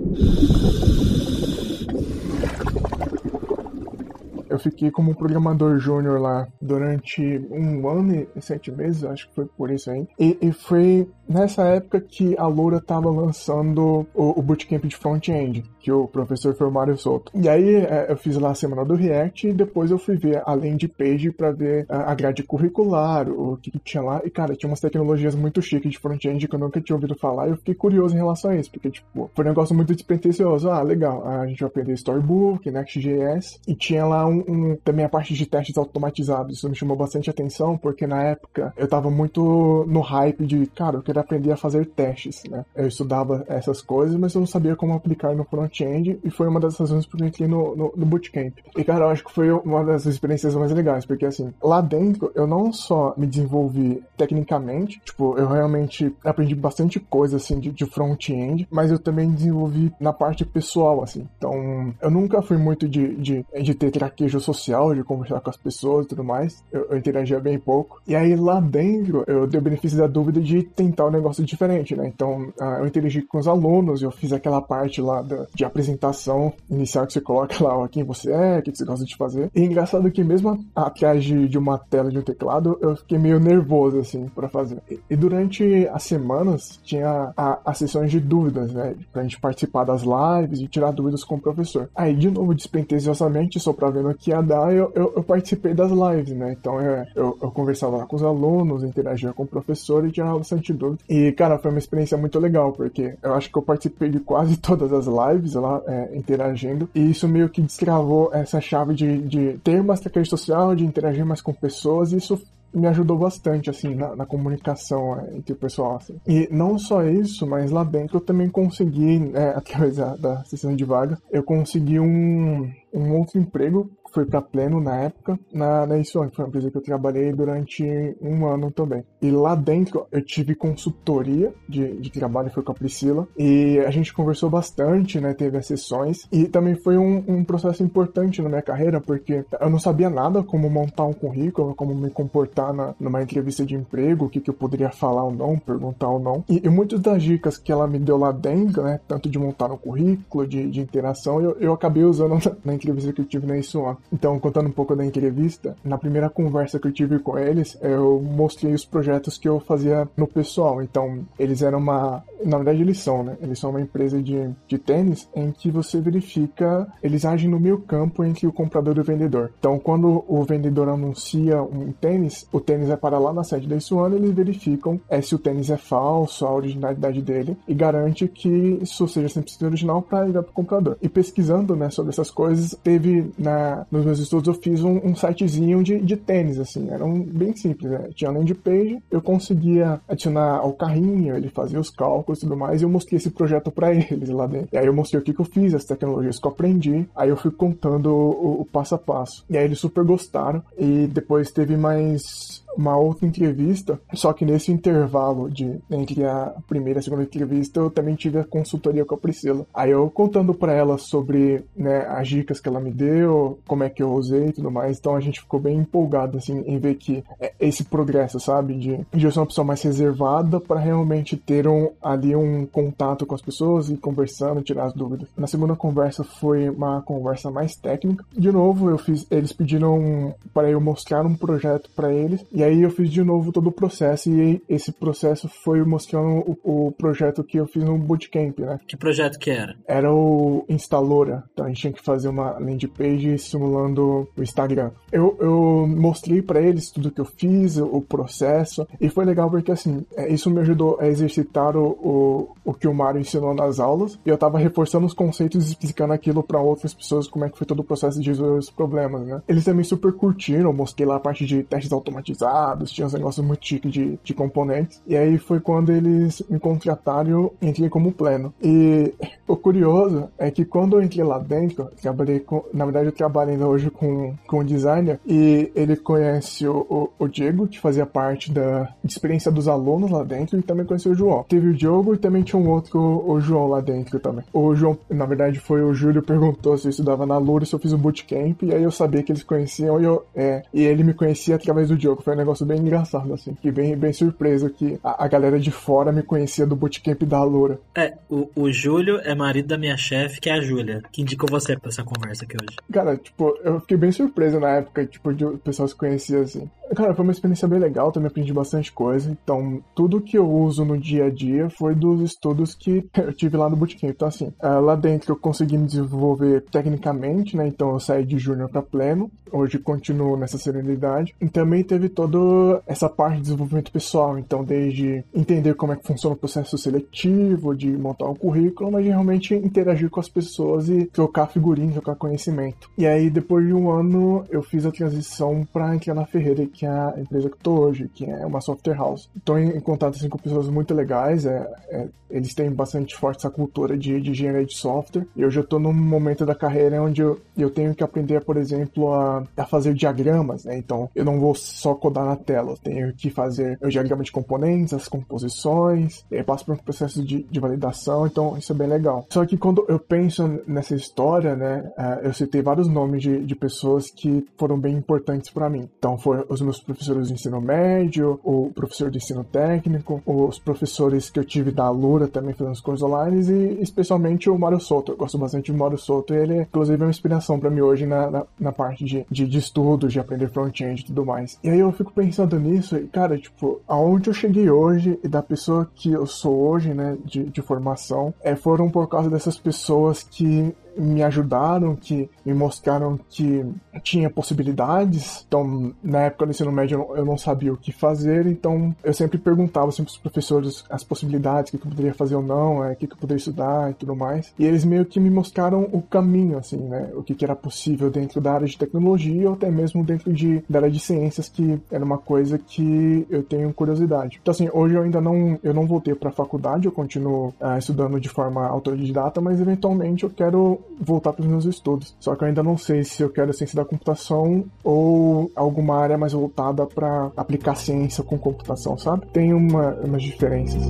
Eu 4.48 4.58
fiquei 4.60 4.88
como 4.88 5.16
programador 5.16 5.78
júnior 5.80 6.20
lá 6.20 6.46
durante 6.62 7.20
um 7.50 7.88
ano 7.88 8.26
e 8.36 8.40
sete 8.40 8.70
meses, 8.70 9.02
acho 9.02 9.28
que 9.28 9.34
foi 9.34 9.46
por 9.46 9.68
isso 9.70 9.90
aí. 9.90 10.06
E, 10.18 10.38
e 10.40 10.52
foi 10.52 11.08
nessa 11.28 11.64
época 11.64 12.00
que 12.00 12.36
a 12.38 12.46
Loura 12.46 12.78
estava 12.78 13.10
lançando 13.10 14.06
o, 14.14 14.38
o 14.38 14.42
bootcamp 14.42 14.84
de 14.84 14.96
front-end, 14.96 15.64
que 15.80 15.92
o 15.92 16.08
professor 16.08 16.54
foi 16.54 16.66
o 16.66 16.70
Mário 16.70 16.96
Soto. 16.96 17.30
E 17.34 17.48
aí 17.48 17.76
é, 17.76 18.06
eu 18.08 18.16
fiz 18.16 18.36
lá 18.36 18.50
a 18.50 18.54
semana 18.54 18.84
do 18.84 18.94
React 18.94 19.48
e 19.48 19.52
depois 19.52 19.90
eu 19.90 19.98
fui 19.98 20.16
ver 20.16 20.42
a 20.46 20.54
landing 20.54 20.88
page 20.88 21.30
para 21.30 21.52
ver 21.52 21.84
a, 21.88 22.10
a, 22.10 22.14
grade 22.14 22.42
curricular, 22.42 23.28
o 23.28 23.58
que, 23.58 23.70
que, 23.70 23.78
tinha 23.78 24.02
lá. 24.02 24.22
E 24.24 24.30
cara, 24.30 24.56
tinha 24.56 24.70
umas 24.70 24.80
tecnologias 24.80 25.34
muito 25.34 25.60
chiques 25.60 25.92
de 25.92 25.98
front-end 25.98 26.48
que 26.48 26.54
eu 26.54 26.58
nunca 26.58 26.80
tinha 26.80 26.96
ouvido 26.96 27.14
falar 27.14 27.48
e 27.48 27.50
eu 27.50 27.56
fiquei 27.56 27.74
curioso 27.74 28.14
em 28.14 28.18
relação 28.18 28.50
a 28.50 28.56
isso, 28.56 28.70
porque 28.70 28.90
tipo, 28.90 29.30
foi 29.34 29.44
um 29.44 29.48
negócio 29.48 29.74
muito 29.74 29.94
despretensioso. 29.94 30.70
Ah, 30.70 30.82
legal, 30.82 31.26
a 31.26 31.46
gente 31.46 31.60
vai 31.60 31.68
aprender 31.68 31.92
Storybook, 31.92 32.70
Next.js 32.70 33.60
e 33.68 33.74
tinha 33.74 34.06
lá 34.06 34.26
um, 34.26 34.44
um, 34.48 34.76
também 34.82 35.04
a 35.04 35.08
parte 35.08 35.34
de 35.34 35.46
testes 35.46 35.76
automatizados. 35.76 36.56
Isso 36.56 36.68
me 36.68 36.76
chamou 36.76 36.96
bastante 36.96 37.28
atenção 37.28 37.76
porque 37.76 38.06
na 38.06 38.22
época 38.22 38.72
eu 38.76 38.88
tava 38.88 39.10
muito 39.10 39.84
no 39.86 40.00
hype 40.00 40.46
de, 40.46 40.66
cara, 40.66 40.96
eu 40.96 41.02
quero 41.02 41.13
aprender 41.18 41.52
a 41.52 41.56
fazer 41.56 41.86
testes, 41.86 42.42
né? 42.48 42.64
Eu 42.74 42.86
estudava 42.86 43.44
essas 43.48 43.80
coisas, 43.80 44.16
mas 44.16 44.34
eu 44.34 44.40
não 44.40 44.46
sabia 44.46 44.76
como 44.76 44.94
aplicar 44.94 45.34
no 45.34 45.44
front-end 45.44 46.18
e 46.22 46.30
foi 46.30 46.48
uma 46.48 46.60
das 46.60 46.76
razões 46.76 47.06
por 47.06 47.16
que 47.16 47.22
eu 47.22 47.28
entrei 47.28 47.48
no, 47.48 47.76
no, 47.76 47.92
no, 47.96 48.06
bootcamp. 48.06 48.54
E, 48.76 48.84
cara, 48.84 49.04
eu 49.04 49.08
acho 49.10 49.24
que 49.24 49.32
foi 49.32 49.50
uma 49.50 49.84
das 49.84 50.06
experiências 50.06 50.54
mais 50.54 50.72
legais, 50.72 51.06
porque, 51.06 51.26
assim, 51.26 51.52
lá 51.62 51.80
dentro 51.80 52.30
eu 52.34 52.46
não 52.46 52.72
só 52.72 53.14
me 53.16 53.26
desenvolvi 53.26 54.02
tecnicamente, 54.16 55.00
tipo, 55.04 55.36
eu 55.38 55.48
realmente 55.48 56.14
aprendi 56.24 56.54
bastante 56.54 56.98
coisa, 57.00 57.36
assim, 57.36 57.58
de, 57.58 57.70
de 57.70 57.86
front-end, 57.86 58.66
mas 58.70 58.90
eu 58.90 58.98
também 58.98 59.30
desenvolvi 59.30 59.92
na 60.00 60.12
parte 60.12 60.44
pessoal, 60.44 61.02
assim. 61.02 61.26
Então, 61.36 61.94
eu 62.00 62.10
nunca 62.10 62.42
fui 62.42 62.56
muito 62.56 62.88
de, 62.88 63.14
de, 63.16 63.46
de 63.62 63.74
ter 63.74 63.90
traquejo 63.90 64.40
social, 64.40 64.94
de 64.94 65.02
conversar 65.02 65.40
com 65.40 65.50
as 65.50 65.56
pessoas 65.56 66.06
e 66.06 66.08
tudo 66.08 66.24
mais. 66.24 66.62
Eu, 66.72 66.86
eu 66.90 66.96
interagia 66.96 67.38
bem 67.40 67.58
pouco. 67.58 68.00
E 68.06 68.14
aí 68.14 68.34
lá 68.36 68.60
dentro 68.60 69.24
eu 69.26 69.46
dei 69.46 69.60
o 69.60 69.62
benefício 69.62 69.98
da 69.98 70.06
dúvida 70.06 70.40
de 70.40 70.62
tentar 70.62 71.03
um 71.08 71.12
negócio 71.12 71.44
diferente, 71.44 71.94
né? 71.96 72.06
Então 72.06 72.52
uh, 72.60 72.80
eu 72.80 72.86
interagi 72.86 73.22
com 73.22 73.38
os 73.38 73.48
alunos, 73.48 74.02
eu 74.02 74.10
fiz 74.10 74.32
aquela 74.32 74.60
parte 74.60 75.00
lá 75.00 75.22
da, 75.22 75.46
de 75.54 75.64
apresentação 75.64 76.52
inicial 76.70 77.06
que 77.06 77.12
você 77.12 77.20
coloca 77.20 77.62
lá 77.62 77.88
quem 77.88 78.04
você 78.04 78.32
é, 78.32 78.58
o 78.58 78.62
que 78.62 78.74
você 78.74 78.84
gosta 78.84 79.04
de 79.04 79.16
fazer. 79.16 79.50
E 79.54 79.60
é 79.60 79.64
engraçado 79.64 80.10
que 80.10 80.24
mesmo 80.24 80.64
atrás 80.74 81.24
de, 81.24 81.48
de 81.48 81.58
uma 81.58 81.78
tela 81.78 82.10
de 82.10 82.18
um 82.18 82.22
teclado, 82.22 82.78
eu 82.80 82.96
fiquei 82.96 83.18
meio 83.18 83.38
nervoso, 83.38 83.98
assim, 83.98 84.28
para 84.28 84.48
fazer. 84.48 84.78
E, 84.90 84.98
e, 85.10 85.16
durante 85.16 85.88
as 85.92 86.02
semanas 86.02 86.80
tinha 86.82 87.32
a, 87.36 87.60
as 87.64 87.78
sessões 87.78 88.10
de 88.10 88.20
dúvidas, 88.20 88.72
né? 88.72 88.94
Pra 89.12 89.22
gente 89.22 89.40
participar 89.40 89.84
das 89.84 90.02
lives 90.02 90.60
e 90.60 90.68
tirar 90.68 90.92
dúvidas 90.92 91.24
com 91.24 91.36
o 91.36 91.40
professor. 91.40 91.88
Aí, 91.94 92.14
de 92.14 92.30
novo, 92.30 92.54
despretensiosamente, 92.54 93.60
só 93.60 93.72
pra 93.72 93.90
ver 93.90 94.02
no 94.02 94.14
que 94.14 94.30
ia 94.30 94.40
dar, 94.40 94.74
eu, 94.74 94.90
eu, 94.94 95.12
eu 95.16 95.22
participei 95.22 95.74
das 95.74 95.90
lives, 95.90 96.34
né? 96.34 96.56
Então 96.58 96.80
eu, 96.80 97.06
eu, 97.14 97.38
eu, 97.42 97.50
conversava 97.50 97.96
lá 97.98 98.06
com 98.06 98.16
os 98.16 98.22
alunos, 98.22 98.82
interagia 98.82 99.32
com 99.32 99.44
o 99.44 99.46
professor 99.46 100.06
e 100.06 100.12
tirava 100.12 100.38
bastante 100.38 100.72
dúvida. 100.72 100.93
E, 101.08 101.32
cara, 101.32 101.58
foi 101.58 101.70
uma 101.70 101.78
experiência 101.78 102.16
muito 102.16 102.38
legal, 102.38 102.72
porque 102.72 103.14
eu 103.22 103.34
acho 103.34 103.50
que 103.50 103.58
eu 103.58 103.62
participei 103.62 104.08
de 104.08 104.20
quase 104.20 104.56
todas 104.60 104.92
as 104.92 105.06
lives 105.06 105.54
lá, 105.54 105.82
é, 105.86 106.16
interagindo, 106.16 106.88
e 106.94 107.10
isso 107.10 107.28
meio 107.28 107.48
que 107.48 107.60
destravou 107.60 108.30
essa 108.32 108.60
chave 108.60 108.94
de, 108.94 109.18
de 109.22 109.58
ter 109.64 109.80
uma 109.80 109.94
estratégia 109.94 110.30
social, 110.30 110.74
de 110.74 110.84
interagir 110.84 111.24
mais 111.24 111.40
com 111.40 111.52
pessoas, 111.52 112.12
e 112.12 112.16
isso 112.16 112.40
me 112.74 112.88
ajudou 112.88 113.16
bastante, 113.16 113.70
assim, 113.70 113.94
na, 113.94 114.16
na 114.16 114.26
comunicação 114.26 115.20
é, 115.20 115.36
entre 115.36 115.52
o 115.52 115.56
pessoal, 115.56 115.96
assim. 115.96 116.16
E 116.26 116.48
não 116.50 116.76
só 116.76 117.04
isso, 117.04 117.46
mas 117.46 117.70
lá 117.70 117.84
dentro 117.84 118.16
eu 118.16 118.20
também 118.20 118.48
consegui, 118.48 119.30
é, 119.34 119.50
através 119.56 119.96
da, 119.96 120.16
da 120.16 120.44
sessão 120.44 120.74
de 120.74 120.84
vaga, 120.84 121.16
eu 121.30 121.42
consegui 121.42 122.00
um, 122.00 122.70
um 122.92 123.16
outro 123.16 123.38
emprego 123.38 123.88
foi 124.14 124.24
para 124.24 124.40
Pleno 124.40 124.80
na 124.80 124.96
época, 124.96 125.38
na, 125.52 125.84
na 125.84 125.98
Isuan, 125.98 126.28
que 126.28 126.36
foi 126.36 126.44
uma 126.44 126.48
empresa 126.48 126.70
que 126.70 126.76
eu 126.76 126.82
trabalhei 126.82 127.32
durante 127.32 127.84
um 128.22 128.46
ano 128.46 128.70
também. 128.70 129.04
E 129.20 129.30
lá 129.30 129.56
dentro 129.56 130.06
eu 130.12 130.24
tive 130.24 130.54
consultoria 130.54 131.52
de, 131.68 131.96
de 131.96 132.10
trabalho, 132.10 132.50
foi 132.50 132.62
com 132.62 132.70
a 132.70 132.74
Priscila, 132.74 133.26
e 133.36 133.78
a 133.80 133.90
gente 133.90 134.14
conversou 134.14 134.48
bastante, 134.48 135.20
né, 135.20 135.34
teve 135.34 135.58
as 135.58 135.66
sessões, 135.66 136.28
e 136.30 136.46
também 136.46 136.76
foi 136.76 136.96
um, 136.96 137.24
um 137.26 137.44
processo 137.44 137.82
importante 137.82 138.40
na 138.40 138.48
minha 138.48 138.62
carreira, 138.62 139.00
porque 139.00 139.44
eu 139.60 139.70
não 139.70 139.78
sabia 139.78 140.08
nada 140.08 140.42
como 140.42 140.70
montar 140.70 141.04
um 141.04 141.12
currículo, 141.12 141.74
como 141.74 141.94
me 141.94 142.10
comportar 142.10 142.72
na, 142.72 142.94
numa 143.00 143.22
entrevista 143.22 143.64
de 143.64 143.74
emprego, 143.74 144.26
o 144.26 144.28
que, 144.28 144.40
que 144.40 144.50
eu 144.50 144.54
poderia 144.54 144.90
falar 144.90 145.24
ou 145.24 145.32
não, 145.32 145.58
perguntar 145.58 146.08
ou 146.08 146.20
não. 146.20 146.44
E, 146.48 146.60
e 146.64 146.68
muitas 146.68 147.00
das 147.00 147.22
dicas 147.22 147.58
que 147.58 147.72
ela 147.72 147.88
me 147.88 147.98
deu 147.98 148.16
lá 148.16 148.30
dentro, 148.30 148.82
né, 148.82 149.00
tanto 149.08 149.28
de 149.28 149.38
montar 149.38 149.72
um 149.72 149.76
currículo, 149.76 150.46
de, 150.46 150.70
de 150.70 150.80
interação, 150.80 151.40
eu, 151.40 151.56
eu 151.58 151.72
acabei 151.72 152.04
usando 152.04 152.34
na, 152.34 152.40
na 152.64 152.74
entrevista 152.74 153.12
que 153.12 153.20
eu 153.20 153.24
tive 153.24 153.46
na 153.46 153.58
Isuan. 153.58 153.96
Então, 154.12 154.38
contando 154.38 154.68
um 154.68 154.72
pouco 154.72 154.94
da 154.94 155.04
entrevista, 155.04 155.76
na 155.84 155.98
primeira 155.98 156.30
conversa 156.30 156.78
que 156.78 156.86
eu 156.86 156.92
tive 156.92 157.18
com 157.18 157.38
eles, 157.38 157.76
eu 157.82 158.20
mostrei 158.20 158.72
os 158.72 158.84
projetos 158.84 159.38
que 159.38 159.48
eu 159.48 159.58
fazia 159.60 160.08
no 160.16 160.26
pessoal. 160.26 160.82
Então, 160.82 161.24
eles 161.38 161.62
eram 161.62 161.78
uma. 161.78 162.22
Na 162.44 162.56
verdade, 162.56 162.82
eles 162.82 162.98
são, 162.98 163.22
né? 163.22 163.36
Eles 163.40 163.58
são 163.58 163.70
uma 163.70 163.80
empresa 163.80 164.22
de, 164.22 164.50
de 164.68 164.78
tênis 164.78 165.28
em 165.34 165.50
que 165.50 165.70
você 165.70 166.00
verifica. 166.00 166.86
Eles 167.02 167.24
agem 167.24 167.48
no 167.48 167.58
meio 167.58 167.78
campo 167.78 168.24
entre 168.24 168.46
o 168.46 168.52
comprador 168.52 168.96
e 168.96 169.00
o 169.00 169.04
vendedor. 169.04 169.50
Então, 169.58 169.78
quando 169.78 170.24
o 170.28 170.42
vendedor 170.44 170.88
anuncia 170.88 171.62
um 171.62 171.92
tênis, 171.92 172.46
o 172.52 172.60
tênis 172.60 172.90
é 172.90 172.96
para 172.96 173.18
lá 173.18 173.32
na 173.32 173.44
sede 173.44 173.66
da 173.66 173.76
Isuana, 173.76 174.16
eles 174.16 174.30
verificam 174.32 175.00
é, 175.08 175.20
se 175.20 175.34
o 175.34 175.38
tênis 175.38 175.70
é 175.70 175.76
falso, 175.76 176.46
a 176.46 176.54
originalidade 176.54 177.20
dele, 177.22 177.56
e 177.66 177.74
garante 177.74 178.28
que 178.28 178.78
isso 178.82 179.06
seja 179.08 179.28
sempre 179.28 179.52
original 179.64 180.02
para 180.02 180.28
ir 180.28 180.32
para 180.32 180.42
o 180.42 180.52
comprador. 180.52 180.96
E 181.00 181.08
pesquisando 181.08 181.76
né, 181.76 181.90
sobre 181.90 182.10
essas 182.10 182.30
coisas, 182.30 182.76
teve 182.82 183.32
na, 183.38 183.86
nos 183.94 184.04
meus 184.04 184.18
estudos 184.18 184.48
eu 184.48 184.54
fiz 184.54 184.82
um, 184.82 184.98
um 185.04 185.14
sitezinho 185.14 185.82
de, 185.82 186.00
de 186.00 186.16
tênis, 186.16 186.58
assim, 186.58 186.90
era 186.90 187.04
um, 187.04 187.22
bem 187.22 187.54
simples, 187.54 187.90
né? 187.90 188.08
Tinha 188.14 188.30
landing 188.30 188.54
page, 188.54 189.02
eu 189.10 189.22
conseguia 189.22 190.00
adicionar 190.08 190.58
ao 190.58 190.72
carrinho, 190.72 191.36
ele 191.36 191.48
fazia 191.48 191.78
os 191.78 191.90
cálculos 191.90 192.38
e 192.38 192.42
tudo 192.42 192.56
mais, 192.56 192.80
e 192.80 192.84
eu 192.84 192.88
mostrei 192.88 193.18
esse 193.18 193.30
projeto 193.30 193.70
para 193.70 193.94
eles 193.94 194.28
lá 194.28 194.46
dentro. 194.46 194.68
E 194.72 194.76
aí 194.76 194.86
eu 194.86 194.92
mostrei 194.92 195.20
o 195.20 195.24
que, 195.24 195.32
que 195.32 195.40
eu 195.40 195.44
fiz, 195.44 195.74
as 195.74 195.84
tecnologias 195.84 196.38
que 196.38 196.46
eu 196.46 196.50
aprendi, 196.50 197.08
aí 197.14 197.28
eu 197.28 197.36
fui 197.36 197.50
contando 197.50 198.12
o, 198.12 198.62
o 198.62 198.64
passo 198.64 198.94
a 198.94 198.98
passo. 198.98 199.44
E 199.48 199.56
aí 199.56 199.64
eles 199.64 199.78
super 199.78 200.04
gostaram, 200.04 200.62
e 200.76 201.06
depois 201.06 201.50
teve 201.50 201.76
mais 201.76 202.63
uma 202.76 202.96
outra 202.96 203.26
entrevista, 203.26 204.00
só 204.12 204.32
que 204.32 204.44
nesse 204.44 204.72
intervalo 204.72 205.50
de 205.50 205.78
entre 205.90 206.24
a 206.24 206.54
primeira 206.68 206.98
e 206.98 207.00
a 207.00 207.02
segunda 207.02 207.22
entrevista 207.22 207.80
eu 207.80 207.90
também 207.90 208.14
tive 208.14 208.38
a 208.38 208.44
consultoria 208.44 209.04
com 209.04 209.14
a 209.14 209.18
Priscila. 209.18 209.66
Aí 209.72 209.90
eu 209.90 210.08
contando 210.10 210.54
para 210.54 210.72
ela 210.72 210.98
sobre 210.98 211.64
né, 211.76 212.06
as 212.08 212.28
dicas 212.28 212.60
que 212.60 212.68
ela 212.68 212.80
me 212.80 212.90
deu, 212.90 213.58
como 213.66 213.84
é 213.84 213.90
que 213.90 214.02
eu 214.02 214.12
usei 214.12 214.48
e 214.48 214.52
tudo 214.52 214.70
mais, 214.70 214.98
então 214.98 215.14
a 215.14 215.20
gente 215.20 215.40
ficou 215.40 215.60
bem 215.60 215.78
empolgado 215.78 216.38
assim 216.38 216.62
em 216.66 216.78
ver 216.78 216.94
que 216.94 217.24
é 217.40 217.52
esse 217.60 217.84
progresso, 217.84 218.40
sabe, 218.40 218.74
de, 218.74 219.06
de 219.12 219.24
eu 219.24 219.30
ser 219.30 219.40
uma 219.40 219.46
pessoa 219.46 219.64
mais 219.64 219.82
reservada 219.82 220.60
para 220.60 220.80
realmente 220.80 221.36
ter 221.36 221.68
um, 221.68 221.90
ali 222.02 222.34
um 222.34 222.66
contato 222.66 223.26
com 223.26 223.34
as 223.34 223.42
pessoas 223.42 223.90
e 223.90 223.96
conversando, 223.96 224.62
tirar 224.62 224.84
as 224.84 224.92
dúvidas. 224.92 225.28
Na 225.36 225.46
segunda 225.46 225.76
conversa 225.76 226.24
foi 226.24 226.68
uma 226.68 227.02
conversa 227.02 227.50
mais 227.50 227.76
técnica. 227.76 228.24
De 228.32 228.50
novo, 228.50 228.90
eu 228.90 228.98
fiz, 228.98 229.26
eles 229.30 229.52
pediram 229.52 230.34
para 230.52 230.70
eu 230.70 230.80
mostrar 230.80 231.24
um 231.24 231.34
projeto 231.34 231.90
para 231.94 232.12
eles 232.12 232.44
e 232.52 232.63
aí 232.64 232.82
eu 232.82 232.90
fiz 232.90 233.10
de 233.10 233.22
novo 233.22 233.52
todo 233.52 233.68
o 233.68 233.72
processo 233.72 234.30
e 234.30 234.62
esse 234.68 234.92
processo 234.92 235.48
foi 235.48 235.82
mostrando 235.84 236.58
o, 236.64 236.86
o, 236.88 236.92
projeto 236.92 237.44
que 237.44 237.58
eu 237.58 237.66
fiz 237.66 237.84
no 237.84 237.98
bootcamp, 237.98 238.58
né? 238.58 238.78
Que 238.86 238.96
projeto 238.96 239.38
que 239.38 239.50
era? 239.50 239.76
Era 239.86 240.12
o 240.12 240.64
Instalora. 240.68 241.44
Então 241.52 241.66
a 241.66 241.68
gente 241.68 241.80
tinha 241.80 241.92
que 241.92 242.02
fazer 242.02 242.28
uma 242.28 242.58
landing 242.58 242.88
page 242.88 243.38
simulando 243.38 244.28
o 244.36 244.42
Instagram. 244.42 244.90
Eu, 245.12 245.36
eu 245.40 245.86
mostrei 245.86 246.42
para 246.42 246.60
eles 246.60 246.90
tudo 246.90 247.10
que 247.10 247.20
eu 247.20 247.24
fiz, 247.24 247.76
o 247.76 248.00
processo, 248.00 248.86
e 249.00 249.08
foi 249.08 249.24
legal 249.24 249.50
porque 249.50 249.72
assim, 249.72 250.04
é, 250.16 250.32
isso 250.32 250.50
me 250.50 250.60
ajudou 250.60 250.98
a 251.00 251.06
exercitar 251.06 251.76
o, 251.76 251.86
o, 251.86 252.56
o 252.64 252.74
que 252.74 252.88
o 252.88 252.94
Mário 252.94 253.20
ensinou 253.20 253.54
nas 253.54 253.78
aulas 253.78 254.18
e 254.24 254.28
eu 254.28 254.38
tava 254.38 254.58
reforçando 254.58 255.06
os 255.06 255.14
conceitos 255.14 255.68
e 255.68 255.70
explicando 255.70 256.12
aquilo 256.12 256.42
para 256.42 256.60
outras 256.60 256.94
pessoas 256.94 257.28
como 257.28 257.44
é 257.44 257.50
que 257.50 257.58
foi 257.58 257.66
todo 257.66 257.80
o 257.80 257.84
processo 257.84 258.20
de 258.20 258.28
resolver 258.28 258.58
os 258.58 258.70
problemas, 258.70 259.26
né? 259.26 259.42
Eles 259.48 259.64
também 259.64 259.84
super 259.84 260.12
curtiram, 260.12 260.72
mostrei 260.72 261.06
lá 261.06 261.16
a 261.16 261.20
parte 261.20 261.44
de 261.44 261.62
testes 261.62 261.92
automatizados 261.92 262.53
tinha 262.86 263.06
uns 263.06 263.12
negócios 263.12 263.44
muito 263.44 263.66
chiques 263.66 263.90
de, 263.90 264.18
de 264.22 264.34
componentes. 264.34 265.02
E 265.06 265.16
aí 265.16 265.38
foi 265.38 265.60
quando 265.60 265.90
eles 265.90 266.42
me 266.48 266.58
contrataram 266.58 267.28
e 267.28 267.32
eu 267.32 267.54
entrei 267.62 267.88
como 267.88 268.12
pleno. 268.12 268.52
E 268.62 269.12
o 269.46 269.56
curioso 269.56 270.28
é 270.38 270.50
que 270.50 270.64
quando 270.64 270.96
eu 270.96 271.02
entrei 271.02 271.24
lá 271.24 271.38
dentro, 271.38 271.90
trabalhei 272.00 272.40
com. 272.40 272.64
Na 272.72 272.84
verdade, 272.84 273.06
eu 273.06 273.12
trabalho 273.12 273.50
ainda 273.50 273.66
hoje 273.66 273.90
com, 273.90 274.34
com 274.46 274.60
um 274.60 274.64
designer 274.64 275.20
e 275.26 275.70
ele 275.74 275.96
conhece 275.96 276.66
o, 276.66 276.86
o, 276.88 277.24
o 277.24 277.28
Diego, 277.28 277.66
que 277.66 277.80
fazia 277.80 278.06
parte 278.06 278.52
da 278.52 278.88
experiência 279.04 279.50
dos 279.50 279.68
alunos 279.68 280.10
lá 280.10 280.22
dentro, 280.24 280.58
e 280.58 280.62
também 280.62 280.86
conheceu 280.86 281.12
o 281.12 281.14
João. 281.14 281.44
Teve 281.48 281.68
o 281.68 281.74
Diogo 281.74 282.14
e 282.14 282.18
também 282.18 282.42
tinha 282.42 282.60
um 282.60 282.68
outro, 282.68 283.00
o 283.00 283.40
João 283.40 283.68
lá 283.68 283.80
dentro 283.80 284.18
também. 284.18 284.44
O 284.52 284.74
João, 284.74 284.98
na 285.08 285.26
verdade, 285.26 285.58
foi 285.58 285.82
o 285.82 285.94
Júlio 285.94 286.22
perguntou 286.22 286.76
se 286.76 286.86
eu 286.86 286.90
estudava 286.90 287.26
na 287.26 287.38
Lourdes, 287.38 287.68
se 287.68 287.74
eu 287.74 287.78
fiz 287.78 287.92
um 287.92 287.98
bootcamp, 287.98 288.62
e 288.62 288.74
aí 288.74 288.82
eu 288.82 288.90
sabia 288.90 289.22
que 289.22 289.32
eles 289.32 289.42
conheciam 289.42 290.00
e, 290.00 290.04
eu, 290.04 290.24
é, 290.34 290.62
e 290.72 290.82
ele 290.82 291.04
me 291.04 291.14
conhecia 291.14 291.56
através 291.56 291.88
do 291.88 291.96
Diogo. 291.96 292.22
Foi 292.22 292.32
um 292.32 292.36
negócio 292.44 292.66
bem 292.66 292.78
engraçado, 292.78 293.32
assim. 293.32 293.54
Fiquei 293.54 293.72
bem, 293.72 293.96
bem 293.96 294.12
surpreso 294.12 294.70
que 294.70 294.98
a, 295.02 295.24
a 295.24 295.28
galera 295.28 295.58
de 295.58 295.70
fora 295.70 296.12
me 296.12 296.22
conhecia 296.22 296.66
do 296.66 296.76
bootcamp 296.76 297.22
da 297.22 297.42
Loura. 297.42 297.78
É, 297.94 298.14
o, 298.30 298.48
o 298.54 298.70
Júlio 298.70 299.18
é 299.22 299.34
marido 299.34 299.68
da 299.68 299.78
minha 299.78 299.96
chefe, 299.96 300.40
que 300.40 300.50
é 300.50 300.52
a 300.52 300.60
Júlia, 300.60 301.02
que 301.10 301.22
indicou 301.22 301.48
você 301.48 301.76
pra 301.76 301.88
essa 301.88 302.04
conversa 302.04 302.44
aqui 302.44 302.56
hoje. 302.60 302.76
Cara, 302.92 303.16
tipo, 303.16 303.56
eu 303.64 303.80
fiquei 303.80 303.96
bem 303.96 304.12
surpreso 304.12 304.60
na 304.60 304.76
época, 304.76 305.06
tipo, 305.06 305.32
de 305.32 305.44
o 305.44 305.58
pessoal 305.58 305.88
se 305.88 305.94
conhecia 305.94 306.40
assim. 306.40 306.70
Cara, 306.94 307.14
foi 307.14 307.24
uma 307.24 307.32
experiência 307.32 307.66
bem 307.68 307.78
legal, 307.78 308.12
também 308.12 308.28
aprendi 308.28 308.52
bastante 308.52 308.92
coisa. 308.92 309.30
Então, 309.30 309.82
tudo 309.94 310.20
que 310.20 310.38
eu 310.38 310.50
uso 310.50 310.84
no 310.84 310.98
dia 310.98 311.26
a 311.26 311.30
dia 311.30 311.68
foi 311.70 311.94
dos 311.94 312.20
estudos 312.20 312.74
que 312.74 313.08
eu 313.16 313.32
tive 313.32 313.56
lá 313.56 313.68
no 313.68 313.76
Bootcamp. 313.76 314.10
Então, 314.10 314.28
assim, 314.28 314.52
uh, 314.62 314.80
lá 314.80 314.94
dentro 314.94 315.32
eu 315.32 315.36
consegui 315.36 315.76
me 315.76 315.86
desenvolver 315.86 316.62
tecnicamente, 316.70 317.56
né? 317.56 317.66
Então, 317.66 317.92
eu 317.92 318.00
saí 318.00 318.24
de 318.24 318.38
júnior 318.38 318.68
para 318.68 318.82
pleno. 318.82 319.30
Hoje 319.50 319.78
continuo 319.78 320.36
nessa 320.36 320.58
serenidade. 320.58 321.34
E 321.40 321.48
também 321.48 321.84
teve 321.84 322.08
toda 322.08 322.82
essa 322.86 323.08
parte 323.08 323.36
de 323.36 323.42
desenvolvimento 323.42 323.92
pessoal. 323.92 324.38
Então, 324.38 324.64
desde 324.64 325.24
entender 325.32 325.74
como 325.74 325.92
é 325.92 325.96
que 325.96 326.06
funciona 326.06 326.34
o 326.34 326.38
processo 326.38 326.76
seletivo, 326.76 327.74
de 327.74 327.90
montar 327.90 328.26
um 328.26 328.34
currículo, 328.34 328.90
mas 328.90 329.04
de 329.04 329.10
realmente 329.10 329.54
interagir 329.54 330.10
com 330.10 330.20
as 330.20 330.28
pessoas 330.28 330.88
e 330.88 331.06
trocar 331.06 331.46
figurinhas, 331.46 331.92
trocar 331.94 332.16
conhecimento. 332.16 332.90
E 332.98 333.06
aí, 333.06 333.30
depois 333.30 333.66
de 333.66 333.72
um 333.72 333.90
ano, 333.90 334.44
eu 334.50 334.62
fiz 334.62 334.84
a 334.86 334.90
transição 334.90 335.66
para 335.72 335.94
entrar 335.94 336.14
na 336.14 336.26
Ferreira, 336.26 336.66
que 336.66 336.83
é 336.84 336.88
a 336.88 337.14
empresa 337.18 337.50
que 337.50 337.58
tô 337.58 337.80
hoje, 337.80 338.08
que 338.12 338.24
é 338.24 338.44
uma 338.46 338.60
software 338.60 338.94
house. 338.94 339.28
Estou 339.36 339.58
em, 339.58 339.80
contato 339.80 340.16
assim, 340.16 340.28
com 340.28 340.38
pessoas 340.38 340.68
muito 340.68 340.94
legais, 340.94 341.46
é, 341.46 341.70
é, 341.88 342.08
eles 342.30 342.54
têm 342.54 342.70
bastante 342.70 343.14
forte 343.14 343.38
essa 343.38 343.50
cultura 343.50 343.96
de, 343.96 344.20
de 344.20 344.30
engenharia 344.30 344.64
de 344.64 344.76
software. 344.76 345.26
E 345.36 345.44
hoje 345.44 345.60
eu 345.60 345.64
estou 345.64 345.78
num 345.78 345.92
momento 345.92 346.44
da 346.44 346.54
carreira 346.54 347.00
onde 347.02 347.22
eu, 347.22 347.40
eu 347.56 347.70
tenho 347.70 347.94
que 347.94 348.02
aprender, 348.02 348.44
por 348.44 348.56
exemplo, 348.56 349.12
a, 349.12 349.44
a 349.56 349.64
fazer 349.64 349.94
diagramas, 349.94 350.64
né? 350.64 350.76
Então, 350.76 351.08
eu 351.14 351.24
não 351.24 351.38
vou 351.38 351.54
só 351.54 351.94
codar 351.94 352.24
na 352.24 352.36
tela, 352.36 352.72
eu 352.72 352.76
tenho 352.76 353.12
que 353.12 353.30
fazer 353.30 353.78
o 353.80 353.88
diagrama 353.88 354.24
de 354.24 354.32
componentes, 354.32 354.92
as 354.92 355.08
composições, 355.08 356.24
e 356.30 356.42
passo 356.42 356.64
por 356.64 356.74
um 356.74 356.78
processo 356.78 357.24
de, 357.24 357.42
de 357.42 357.60
validação, 357.60 358.26
então 358.26 358.56
isso 358.58 358.72
é 358.72 358.74
bem 358.74 358.88
legal. 358.88 359.26
Só 359.30 359.44
que 359.46 359.56
quando 359.56 359.84
eu 359.88 359.98
penso 359.98 360.60
nessa 360.66 360.94
história, 360.94 361.54
né, 361.54 361.92
é, 361.96 362.26
eu 362.26 362.32
citei 362.32 362.62
vários 362.62 362.88
nomes 362.88 363.22
de, 363.22 363.44
de 363.44 363.54
pessoas 363.54 364.10
que 364.10 364.46
foram 364.56 364.78
bem 364.78 364.96
importantes 364.96 365.50
para 365.50 365.70
mim. 365.70 365.88
Então, 365.98 366.18
foram 366.18 366.44
os 366.48 366.60
meus 366.60 366.73
professores 366.80 367.28
de 367.28 367.34
ensino 367.34 367.60
médio, 367.60 368.40
o 368.42 368.70
professor 368.74 369.10
de 369.10 369.18
ensino 369.18 369.44
técnico, 369.44 370.22
os 370.26 370.58
professores 370.58 371.30
que 371.30 371.38
eu 371.38 371.44
tive 371.44 371.70
da 371.70 371.88
Lura 371.90 372.28
também 372.28 372.54
fazendo 372.54 372.74
os 372.74 372.80
cursos 372.80 373.02
online 373.02 373.24
e 373.24 373.82
especialmente 373.82 374.48
o 374.48 374.58
Mário 374.58 374.80
Soto. 374.80 375.12
Eu 375.12 375.16
gosto 375.16 375.38
bastante 375.38 375.72
do 375.72 375.78
Mário 375.78 375.98
Soto 375.98 376.34
e 376.34 376.36
ele, 376.36 376.62
inclusive, 376.62 377.00
é 377.00 377.04
uma 377.04 377.10
inspiração 377.10 377.58
para 377.58 377.70
mim 377.70 377.80
hoje 377.80 378.06
na, 378.06 378.30
na, 378.30 378.46
na 378.58 378.72
parte 378.72 379.04
de, 379.04 379.26
de, 379.30 379.46
de 379.46 379.58
estudo, 379.58 380.08
de 380.08 380.20
aprender 380.20 380.48
front-end 380.48 381.02
e 381.02 381.06
tudo 381.06 381.24
mais. 381.24 381.58
E 381.62 381.70
aí 381.70 381.78
eu 381.78 381.92
fico 381.92 382.12
pensando 382.12 382.58
nisso 382.58 382.96
e, 382.96 383.06
cara, 383.06 383.38
tipo, 383.38 383.80
aonde 383.86 384.30
eu 384.30 384.34
cheguei 384.34 384.70
hoje 384.70 385.18
e 385.22 385.28
da 385.28 385.42
pessoa 385.42 385.88
que 385.94 386.12
eu 386.12 386.26
sou 386.26 386.68
hoje, 386.68 386.94
né, 386.94 387.16
de, 387.24 387.44
de 387.44 387.62
formação, 387.62 388.32
é, 388.42 388.54
foram 388.54 388.90
por 388.90 389.08
causa 389.08 389.30
dessas 389.30 389.58
pessoas 389.58 390.22
que 390.22 390.74
me 390.96 391.22
ajudaram, 391.22 391.96
que 391.96 392.28
me 392.44 392.54
mostraram 392.54 393.18
que 393.28 393.64
tinha 394.02 394.30
possibilidades. 394.30 395.44
Então, 395.46 395.92
na 396.02 396.22
época 396.22 396.46
do 396.46 396.50
ensino 396.50 396.72
médio, 396.72 397.06
eu 397.14 397.24
não 397.24 397.38
sabia 397.38 397.72
o 397.72 397.76
que 397.76 397.92
fazer, 397.92 398.46
então 398.46 398.94
eu 399.02 399.12
sempre 399.12 399.38
perguntava 399.38 399.90
sempre 399.92 400.10
os 400.10 400.18
professores 400.18 400.84
as 400.90 401.04
possibilidades, 401.04 401.72
o 401.72 401.78
que 401.78 401.86
eu 401.86 401.90
poderia 401.90 402.14
fazer 402.14 402.36
ou 402.36 402.42
não, 402.42 402.84
é, 402.84 402.92
o 402.92 402.96
que 402.96 403.06
eu 403.06 403.16
poderia 403.16 403.38
estudar 403.38 403.90
e 403.90 403.94
tudo 403.94 404.14
mais. 404.14 404.52
E 404.58 404.64
eles 404.64 404.84
meio 404.84 405.04
que 405.04 405.20
me 405.20 405.30
mostraram 405.30 405.88
o 405.92 406.00
caminho, 406.00 406.58
assim, 406.58 406.78
né? 406.78 407.10
O 407.14 407.22
que, 407.22 407.44
era 407.44 407.54
possível 407.54 408.10
dentro 408.10 408.40
da 408.40 408.54
área 408.54 408.66
de 408.66 408.78
tecnologia 408.78 409.48
ou 409.48 409.54
até 409.54 409.70
mesmo 409.70 410.02
dentro 410.02 410.32
de, 410.32 410.64
da 410.68 410.78
área 410.78 410.90
de 410.90 410.98
ciências, 410.98 411.48
que 411.48 411.78
era 411.90 412.02
uma 412.02 412.16
coisa 412.16 412.56
que 412.56 413.26
eu 413.28 413.42
tenho 413.42 413.72
curiosidade. 413.74 414.38
Então, 414.40 414.52
assim, 414.52 414.68
hoje 414.72 414.94
eu 414.94 415.02
ainda 415.02 415.20
não, 415.20 415.58
eu 415.62 415.74
não 415.74 415.86
voltei 415.86 416.14
para 416.14 416.30
a 416.30 416.32
faculdade, 416.32 416.86
eu 416.86 416.92
continuo 416.92 417.48
uh, 417.60 417.76
estudando 417.78 418.18
de 418.18 418.28
forma 418.28 418.66
autodidata, 418.66 419.40
mas 419.40 419.60
eventualmente 419.60 420.24
eu 420.24 420.30
quero 420.30 420.80
voltar 421.00 421.32
para 421.32 421.42
os 421.42 421.48
meus 421.48 421.64
estudos. 421.64 422.14
Só 422.20 422.34
que 422.34 422.44
eu 422.44 422.48
ainda 422.48 422.62
não 422.62 422.76
sei 422.76 423.04
se 423.04 423.22
eu 423.22 423.30
quero 423.30 423.52
ciência 423.52 423.76
da 423.76 423.84
computação 423.84 424.64
ou 424.82 425.50
alguma 425.54 425.98
área 425.98 426.18
mais 426.18 426.32
voltada 426.32 426.86
para 426.86 427.30
aplicar 427.36 427.74
ciência 427.74 428.22
com 428.22 428.38
computação, 428.38 428.96
sabe? 428.96 429.26
Tem 429.32 429.52
uma, 429.52 429.94
umas 429.94 430.22
diferenças. 430.22 430.82